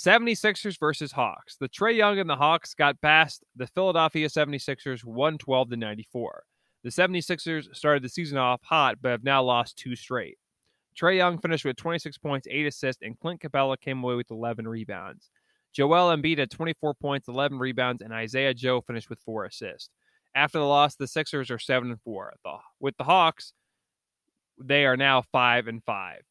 76ers 0.00 0.78
versus 0.78 1.12
Hawks. 1.12 1.56
The 1.56 1.68
Trae 1.68 1.94
Young 1.94 2.18
and 2.18 2.30
the 2.30 2.36
Hawks 2.36 2.74
got 2.74 3.00
past 3.02 3.44
the 3.54 3.66
Philadelphia 3.66 4.28
76ers 4.28 5.04
112 5.04 5.70
to 5.70 5.76
94. 5.76 6.44
The 6.82 6.88
76ers 6.88 7.76
started 7.76 8.02
the 8.02 8.08
season 8.08 8.38
off 8.38 8.62
hot, 8.62 8.96
but 9.02 9.10
have 9.10 9.24
now 9.24 9.42
lost 9.42 9.76
two 9.76 9.94
straight. 9.94 10.38
Trae 10.98 11.18
Young 11.18 11.38
finished 11.38 11.66
with 11.66 11.76
26 11.76 12.16
points, 12.16 12.48
8 12.50 12.66
assists, 12.66 13.02
and 13.02 13.18
Clint 13.20 13.42
Capela 13.42 13.78
came 13.78 14.02
away 14.02 14.14
with 14.14 14.30
11 14.30 14.66
rebounds. 14.66 15.28
Joel 15.72 16.16
Embiid 16.16 16.38
had 16.38 16.50
24 16.50 16.94
points, 16.94 17.28
11 17.28 17.58
rebounds, 17.58 18.00
and 18.00 18.12
Isaiah 18.12 18.54
Joe 18.54 18.80
finished 18.80 19.10
with 19.10 19.20
four 19.20 19.44
assists. 19.44 19.90
After 20.34 20.58
the 20.58 20.64
loss, 20.64 20.96
the 20.96 21.06
Sixers 21.06 21.50
are 21.50 21.58
seven 21.58 21.90
and 21.90 22.00
four. 22.00 22.32
With 22.80 22.96
the 22.96 23.04
Hawks, 23.04 23.52
they 24.58 24.86
are 24.86 24.96
now 24.96 25.22
five 25.30 25.68
and 25.68 25.84
five. 25.84 26.22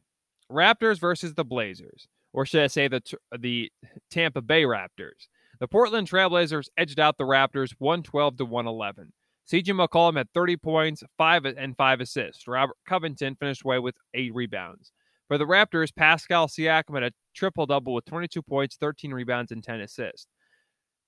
Raptors 0.51 0.99
versus 0.99 1.35
the 1.35 1.45
Blazers, 1.45 2.07
or 2.33 2.45
should 2.45 2.63
I 2.63 2.67
say 2.67 2.87
the 2.87 3.01
the 3.37 3.71
Tampa 4.09 4.41
Bay 4.41 4.63
Raptors. 4.63 5.27
The 5.59 5.67
Portland 5.67 6.09
Trailblazers 6.09 6.69
edged 6.77 6.99
out 6.99 7.17
the 7.17 7.25
Raptors 7.25 7.73
112 7.79 8.37
to 8.37 8.45
111. 8.45 9.11
CJ 9.51 9.87
McCollum 9.87 10.15
had 10.15 10.31
30 10.33 10.57
points, 10.57 11.03
five 11.17 11.43
and 11.45 11.75
five 11.75 11.99
assists. 11.99 12.47
Robert 12.47 12.77
Covington 12.87 13.35
finished 13.35 13.63
away 13.65 13.79
with 13.79 13.95
eight 14.13 14.33
rebounds. 14.33 14.91
For 15.27 15.37
the 15.37 15.45
Raptors, 15.45 15.93
Pascal 15.95 16.47
Siakam 16.47 16.95
had 16.95 17.03
a 17.03 17.11
triple 17.35 17.65
double 17.65 17.93
with 17.93 18.05
22 18.05 18.41
points, 18.41 18.77
13 18.79 19.11
rebounds, 19.11 19.51
and 19.51 19.63
10 19.63 19.81
assists. 19.81 20.27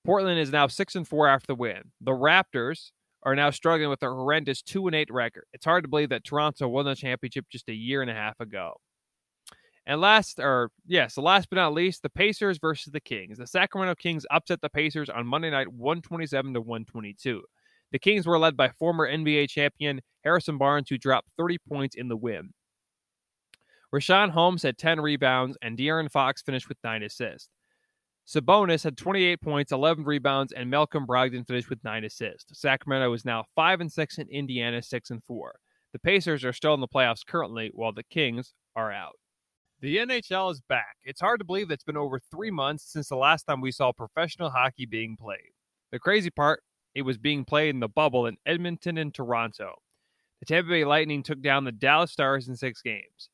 Portland 0.04 0.40
is 0.40 0.50
now 0.50 0.66
six 0.66 0.96
and 0.96 1.06
four 1.06 1.28
after 1.28 1.46
the 1.48 1.54
win. 1.54 1.92
The 2.00 2.12
Raptors 2.12 2.90
are 3.22 3.36
now 3.36 3.50
struggling 3.50 3.90
with 3.90 4.02
a 4.02 4.08
horrendous 4.08 4.60
two 4.60 4.86
and 4.86 4.96
eight 4.96 5.10
record. 5.10 5.44
It's 5.52 5.64
hard 5.64 5.84
to 5.84 5.88
believe 5.88 6.08
that 6.08 6.24
Toronto 6.24 6.68
won 6.68 6.84
the 6.84 6.96
championship 6.96 7.46
just 7.50 7.68
a 7.68 7.74
year 7.74 8.02
and 8.02 8.10
a 8.10 8.14
half 8.14 8.38
ago. 8.40 8.74
And 9.86 10.00
last, 10.00 10.38
or 10.38 10.70
yes, 10.86 11.14
so 11.14 11.22
last 11.22 11.48
but 11.50 11.56
not 11.56 11.74
least, 11.74 12.02
the 12.02 12.10
Pacers 12.10 12.58
versus 12.58 12.92
the 12.92 13.00
Kings. 13.00 13.38
The 13.38 13.46
Sacramento 13.46 13.96
Kings 13.96 14.24
upset 14.30 14.60
the 14.60 14.68
Pacers 14.68 15.10
on 15.10 15.26
Monday 15.26 15.50
night, 15.50 15.72
127 15.72 16.54
to 16.54 16.60
122. 16.60 17.42
The 17.90 17.98
Kings 17.98 18.26
were 18.26 18.38
led 18.38 18.56
by 18.56 18.68
former 18.70 19.08
NBA 19.08 19.48
champion 19.50 20.00
Harrison 20.22 20.56
Barnes, 20.56 20.88
who 20.88 20.98
dropped 20.98 21.30
30 21.36 21.58
points 21.68 21.96
in 21.96 22.08
the 22.08 22.16
win. 22.16 22.52
Richaun 23.92 24.30
Holmes 24.30 24.62
had 24.62 24.78
10 24.78 25.00
rebounds, 25.00 25.58
and 25.60 25.76
De'Aaron 25.76 26.10
Fox 26.10 26.42
finished 26.42 26.68
with 26.68 26.78
9 26.82 27.02
assists. 27.02 27.50
Sabonis 28.26 28.84
had 28.84 28.96
28 28.96 29.40
points, 29.40 29.72
11 29.72 30.04
rebounds, 30.04 30.52
and 30.52 30.70
Malcolm 30.70 31.06
Brogdon 31.06 31.46
finished 31.46 31.68
with 31.68 31.82
9 31.84 32.04
assists. 32.04 32.58
Sacramento 32.58 33.12
is 33.12 33.24
now 33.24 33.44
5 33.56 33.80
and 33.80 33.92
6 33.92 34.18
and 34.18 34.30
Indiana 34.30 34.80
6 34.80 35.10
and 35.10 35.22
4. 35.24 35.56
The 35.92 35.98
Pacers 35.98 36.44
are 36.44 36.52
still 36.52 36.72
in 36.72 36.80
the 36.80 36.88
playoffs 36.88 37.26
currently, 37.26 37.70
while 37.74 37.92
the 37.92 38.04
Kings 38.04 38.54
are 38.76 38.92
out. 38.92 39.16
The 39.82 39.96
NHL 39.96 40.52
is 40.52 40.60
back. 40.68 40.96
It's 41.02 41.20
hard 41.20 41.40
to 41.40 41.44
believe 41.44 41.66
that 41.66 41.74
it's 41.74 41.82
been 41.82 41.96
over 41.96 42.20
three 42.20 42.52
months 42.52 42.84
since 42.92 43.08
the 43.08 43.16
last 43.16 43.42
time 43.42 43.60
we 43.60 43.72
saw 43.72 43.90
professional 43.90 44.48
hockey 44.48 44.86
being 44.86 45.16
played. 45.16 45.50
The 45.90 45.98
crazy 45.98 46.30
part, 46.30 46.62
it 46.94 47.02
was 47.02 47.18
being 47.18 47.44
played 47.44 47.70
in 47.70 47.80
the 47.80 47.88
bubble 47.88 48.26
in 48.26 48.36
Edmonton 48.46 48.96
and 48.96 49.12
Toronto. 49.12 49.74
The 50.38 50.46
Tampa 50.46 50.70
Bay 50.70 50.84
Lightning 50.84 51.24
took 51.24 51.42
down 51.42 51.64
the 51.64 51.72
Dallas 51.72 52.12
Stars 52.12 52.46
in 52.46 52.54
six 52.54 52.80
games. 52.80 53.28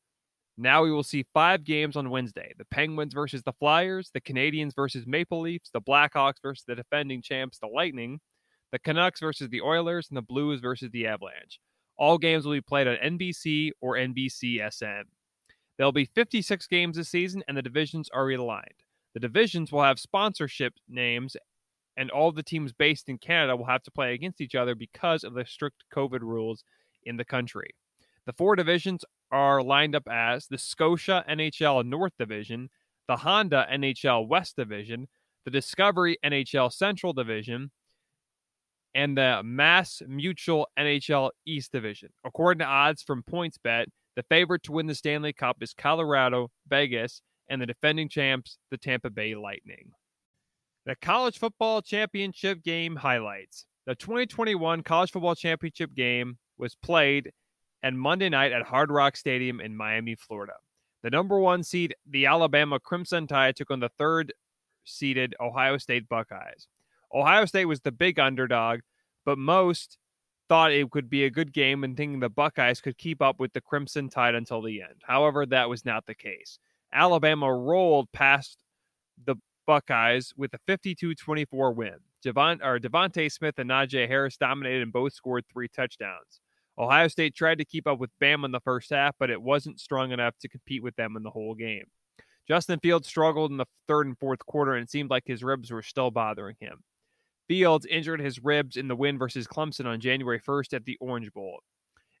Now 0.57 0.81
we 0.81 0.91
will 0.91 1.03
see 1.03 1.23
five 1.35 1.63
games 1.63 1.95
on 1.95 2.09
Wednesday 2.09 2.51
the 2.57 2.65
Penguins 2.65 3.13
versus 3.13 3.43
the 3.43 3.53
Flyers, 3.53 4.09
the 4.11 4.19
Canadiens 4.19 4.73
versus 4.75 5.05
Maple 5.05 5.41
Leafs, 5.41 5.69
the 5.71 5.81
Blackhawks 5.81 6.41
versus 6.41 6.63
the 6.67 6.73
defending 6.73 7.21
champs, 7.21 7.59
the 7.59 7.67
Lightning, 7.67 8.21
the 8.71 8.79
Canucks 8.79 9.19
versus 9.19 9.49
the 9.49 9.61
Oilers, 9.61 10.07
and 10.09 10.17
the 10.17 10.23
Blues 10.23 10.61
versus 10.61 10.89
the 10.89 11.05
Avalanche. 11.05 11.59
All 11.95 12.17
games 12.17 12.43
will 12.43 12.53
be 12.53 12.61
played 12.61 12.87
on 12.87 12.95
NBC 12.95 13.69
or 13.81 13.97
NBCSN. 13.97 15.03
There'll 15.79 15.93
be 15.93 16.11
56 16.13 16.67
games 16.67 16.97
this 16.97 17.07
season, 17.07 17.41
and 17.47 17.55
the 17.55 17.61
divisions 17.61 18.09
are 18.13 18.25
realigned. 18.25 18.83
The 19.13 19.21
divisions 19.21 19.71
will 19.71 19.81
have 19.81 19.97
sponsorship 19.97 20.73
names, 20.89 21.37
and 21.95 22.11
all 22.11 22.33
the 22.33 22.43
teams 22.43 22.73
based 22.73 23.07
in 23.07 23.17
Canada 23.17 23.55
will 23.55 23.65
have 23.65 23.83
to 23.83 23.91
play 23.91 24.13
against 24.13 24.41
each 24.41 24.55
other 24.55 24.75
because 24.75 25.23
of 25.23 25.33
the 25.33 25.45
strict 25.45 25.85
COVID 25.95 26.19
rules 26.19 26.65
in 27.05 27.15
the 27.15 27.23
country. 27.23 27.69
The 28.25 28.33
four 28.33 28.57
divisions 28.57 29.05
are 29.31 29.63
lined 29.63 29.95
up 29.95 30.03
as 30.11 30.47
the 30.47 30.57
Scotia 30.57 31.23
NHL 31.29 31.85
North 31.85 32.13
Division, 32.19 32.69
the 33.07 33.15
Honda 33.15 33.65
NHL 33.71 34.27
West 34.27 34.57
Division, 34.57 35.07
the 35.45 35.51
Discovery 35.51 36.17
NHL 36.25 36.73
Central 36.73 37.13
Division, 37.13 37.71
and 38.93 39.17
the 39.17 39.41
Mass 39.45 40.01
Mutual 40.05 40.67
NHL 40.77 41.29
East 41.45 41.71
Division. 41.71 42.09
According 42.25 42.59
to 42.59 42.65
odds 42.65 43.01
from 43.01 43.23
PointsBet, 43.23 43.85
the 44.15 44.23
favorite 44.23 44.63
to 44.63 44.71
win 44.71 44.87
the 44.87 44.95
Stanley 44.95 45.33
Cup 45.33 45.57
is 45.61 45.73
Colorado, 45.73 46.51
Vegas, 46.67 47.21
and 47.49 47.61
the 47.61 47.65
defending 47.65 48.09
champs, 48.09 48.57
the 48.71 48.77
Tampa 48.77 49.09
Bay 49.09 49.35
Lightning. 49.35 49.91
The 50.85 50.95
College 50.95 51.37
Football 51.37 51.81
Championship 51.81 52.63
game 52.63 52.95
highlights. 52.95 53.65
The 53.85 53.95
2021 53.95 54.83
College 54.83 55.11
Football 55.11 55.35
Championship 55.35 55.93
game 55.93 56.37
was 56.57 56.75
played 56.75 57.31
and 57.81 57.99
Monday 57.99 58.29
night 58.29 58.51
at 58.51 58.63
Hard 58.63 58.91
Rock 58.91 59.15
Stadium 59.15 59.61
in 59.61 59.75
Miami, 59.75 60.15
Florida. 60.15 60.53
The 61.01 61.09
number 61.09 61.39
one 61.39 61.63
seed, 61.63 61.95
the 62.09 62.25
Alabama 62.25 62.79
Crimson 62.79 63.25
Tide, 63.25 63.55
took 63.55 63.71
on 63.71 63.79
the 63.79 63.89
third 63.89 64.33
seeded 64.83 65.35
Ohio 65.39 65.77
State 65.77 66.09
Buckeyes. 66.09 66.67
Ohio 67.13 67.45
State 67.45 67.65
was 67.65 67.81
the 67.81 67.91
big 67.91 68.19
underdog, 68.19 68.81
but 69.25 69.37
most 69.37 69.97
thought 70.49 70.71
it 70.71 70.89
could 70.89 71.09
be 71.09 71.23
a 71.23 71.29
good 71.29 71.53
game 71.53 71.83
and 71.83 71.95
thinking 71.95 72.19
the 72.19 72.29
Buckeyes 72.29 72.81
could 72.81 72.97
keep 72.97 73.21
up 73.21 73.39
with 73.39 73.53
the 73.53 73.61
Crimson 73.61 74.09
Tide 74.09 74.35
until 74.35 74.61
the 74.61 74.81
end. 74.81 75.01
However, 75.03 75.45
that 75.45 75.69
was 75.69 75.85
not 75.85 76.07
the 76.07 76.15
case. 76.15 76.59
Alabama 76.91 77.53
rolled 77.53 78.11
past 78.11 78.57
the 79.23 79.35
Buckeyes 79.67 80.33
with 80.35 80.51
a 80.53 80.59
52-24 80.67 81.75
win. 81.75 81.95
Devon, 82.23 82.59
or 82.63 82.79
DeVonta 82.79 83.31
Smith 83.31 83.59
and 83.59 83.69
Najee 83.69 84.07
Harris 84.07 84.35
dominated 84.35 84.81
and 84.81 84.91
both 84.91 85.13
scored 85.13 85.45
three 85.47 85.67
touchdowns. 85.69 86.41
Ohio 86.77 87.07
State 87.07 87.35
tried 87.35 87.59
to 87.59 87.65
keep 87.65 87.87
up 87.87 87.99
with 87.99 88.09
Bama 88.21 88.45
in 88.45 88.51
the 88.51 88.59
first 88.61 88.89
half, 88.89 89.15
but 89.19 89.29
it 89.29 89.41
wasn't 89.41 89.79
strong 89.79 90.11
enough 90.11 90.37
to 90.39 90.49
compete 90.49 90.81
with 90.81 90.95
them 90.95 91.15
in 91.15 91.23
the 91.23 91.29
whole 91.29 91.53
game. 91.53 91.85
Justin 92.47 92.79
Fields 92.79 93.07
struggled 93.07 93.51
in 93.51 93.57
the 93.57 93.65
third 93.87 94.07
and 94.07 94.17
fourth 94.17 94.43
quarter, 94.45 94.73
and 94.73 94.83
it 94.83 94.89
seemed 94.89 95.11
like 95.11 95.23
his 95.25 95.43
ribs 95.43 95.71
were 95.71 95.83
still 95.83 96.09
bothering 96.09 96.55
him. 96.59 96.83
Fields 97.49 97.87
injured 97.87 98.21
his 98.21 98.41
ribs 98.41 98.77
in 98.77 98.87
the 98.87 98.95
win 98.95 99.17
versus 99.17 99.47
Clemson 99.47 99.87
on 99.87 99.99
January 99.99 100.39
1st 100.39 100.73
at 100.73 100.85
the 100.85 100.97
Orange 101.01 101.33
Bowl. 101.33 101.59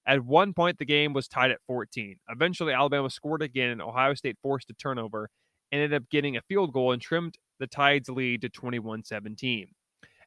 At 0.07 0.25
one 0.25 0.53
point, 0.53 0.79
the 0.79 0.85
game 0.85 1.13
was 1.13 1.27
tied 1.27 1.51
at 1.51 1.61
14. 1.67 2.17
Eventually, 2.29 2.73
Alabama 2.73 3.11
scored 3.11 3.43
again, 3.43 3.69
and 3.69 3.81
Ohio 3.81 4.15
State 4.15 4.37
forced 4.41 4.71
a 4.71 4.73
turnover, 4.73 5.29
ended 5.71 5.93
up 5.93 6.09
getting 6.09 6.35
a 6.35 6.41
field 6.41 6.73
goal, 6.73 6.91
and 6.91 7.01
trimmed 7.01 7.35
the 7.59 7.67
Tide's 7.67 8.09
lead 8.09 8.41
to 8.41 8.49
21 8.49 9.03
17. 9.03 9.67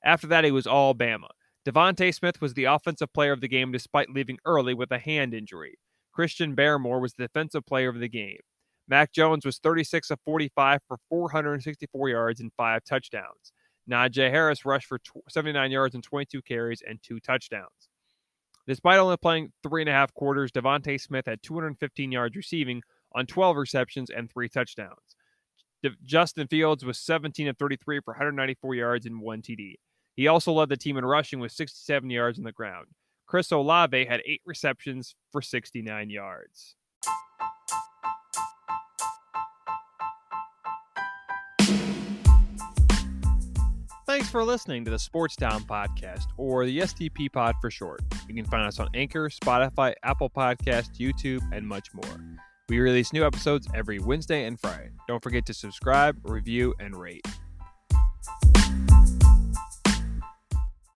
After 0.04 0.28
that, 0.28 0.44
it 0.44 0.52
was 0.52 0.68
all 0.68 0.94
Bama. 0.94 1.28
DeVonta 1.66 2.14
Smith 2.14 2.40
was 2.40 2.54
the 2.54 2.64
offensive 2.64 3.12
player 3.12 3.32
of 3.32 3.40
the 3.40 3.48
game 3.48 3.72
despite 3.72 4.08
leaving 4.08 4.38
early 4.44 4.72
with 4.72 4.92
a 4.92 4.98
hand 4.98 5.34
injury. 5.34 5.78
Christian 6.12 6.54
Barmore 6.54 7.00
was 7.00 7.14
the 7.14 7.24
defensive 7.24 7.66
player 7.66 7.88
of 7.88 7.98
the 7.98 8.08
game. 8.08 8.38
Mac 8.86 9.12
Jones 9.12 9.44
was 9.44 9.58
36 9.58 10.10
of 10.10 10.20
45 10.24 10.80
for 10.86 10.98
464 11.08 12.08
yards 12.08 12.40
and 12.40 12.52
five 12.56 12.84
touchdowns. 12.84 13.52
Najee 13.90 14.30
Harris 14.30 14.64
rushed 14.64 14.86
for 14.86 15.00
79 15.28 15.70
yards 15.70 15.94
and 15.94 16.04
22 16.04 16.42
carries 16.42 16.82
and 16.86 16.98
two 17.02 17.20
touchdowns. 17.20 17.88
Despite 18.66 18.98
only 18.98 19.16
playing 19.16 19.52
three 19.62 19.82
and 19.82 19.88
a 19.88 19.92
half 19.92 20.14
quarters, 20.14 20.52
DeVonta 20.52 21.00
Smith 21.00 21.26
had 21.26 21.42
215 21.42 22.12
yards 22.12 22.36
receiving 22.36 22.82
on 23.12 23.26
12 23.26 23.56
receptions 23.56 24.10
and 24.10 24.30
three 24.30 24.48
touchdowns. 24.48 25.16
De- 25.82 25.90
Justin 26.04 26.46
Fields 26.46 26.84
was 26.84 26.98
17 26.98 27.48
of 27.48 27.58
33 27.58 28.00
for 28.04 28.12
194 28.12 28.74
yards 28.74 29.06
and 29.06 29.20
one 29.20 29.42
TD. 29.42 29.74
He 30.14 30.28
also 30.28 30.52
led 30.52 30.68
the 30.68 30.76
team 30.76 30.96
in 30.96 31.04
rushing 31.04 31.40
with 31.40 31.52
67 31.52 32.08
yards 32.08 32.38
on 32.38 32.44
the 32.44 32.52
ground. 32.52 32.86
Chris 33.26 33.50
Olave 33.50 34.04
had 34.04 34.22
eight 34.26 34.42
receptions 34.44 35.14
for 35.32 35.42
69 35.42 36.10
yards. 36.10 36.76
Thanks 44.12 44.28
for 44.28 44.44
listening 44.44 44.84
to 44.84 44.90
the 44.90 44.98
Sports 44.98 45.36
Town 45.36 45.62
Podcast, 45.62 46.26
or 46.36 46.66
the 46.66 46.80
STP 46.80 47.32
Pod 47.32 47.54
for 47.62 47.70
short. 47.70 48.02
You 48.28 48.34
can 48.34 48.44
find 48.44 48.66
us 48.66 48.78
on 48.78 48.90
Anchor, 48.92 49.30
Spotify, 49.30 49.94
Apple 50.02 50.28
Podcast, 50.28 50.98
YouTube, 50.98 51.40
and 51.50 51.66
much 51.66 51.94
more. 51.94 52.20
We 52.68 52.78
release 52.78 53.14
new 53.14 53.24
episodes 53.24 53.66
every 53.72 54.00
Wednesday 54.00 54.44
and 54.44 54.60
Friday. 54.60 54.90
Don't 55.08 55.22
forget 55.22 55.46
to 55.46 55.54
subscribe, 55.54 56.18
review, 56.24 56.74
and 56.78 56.94
rate. 56.94 57.26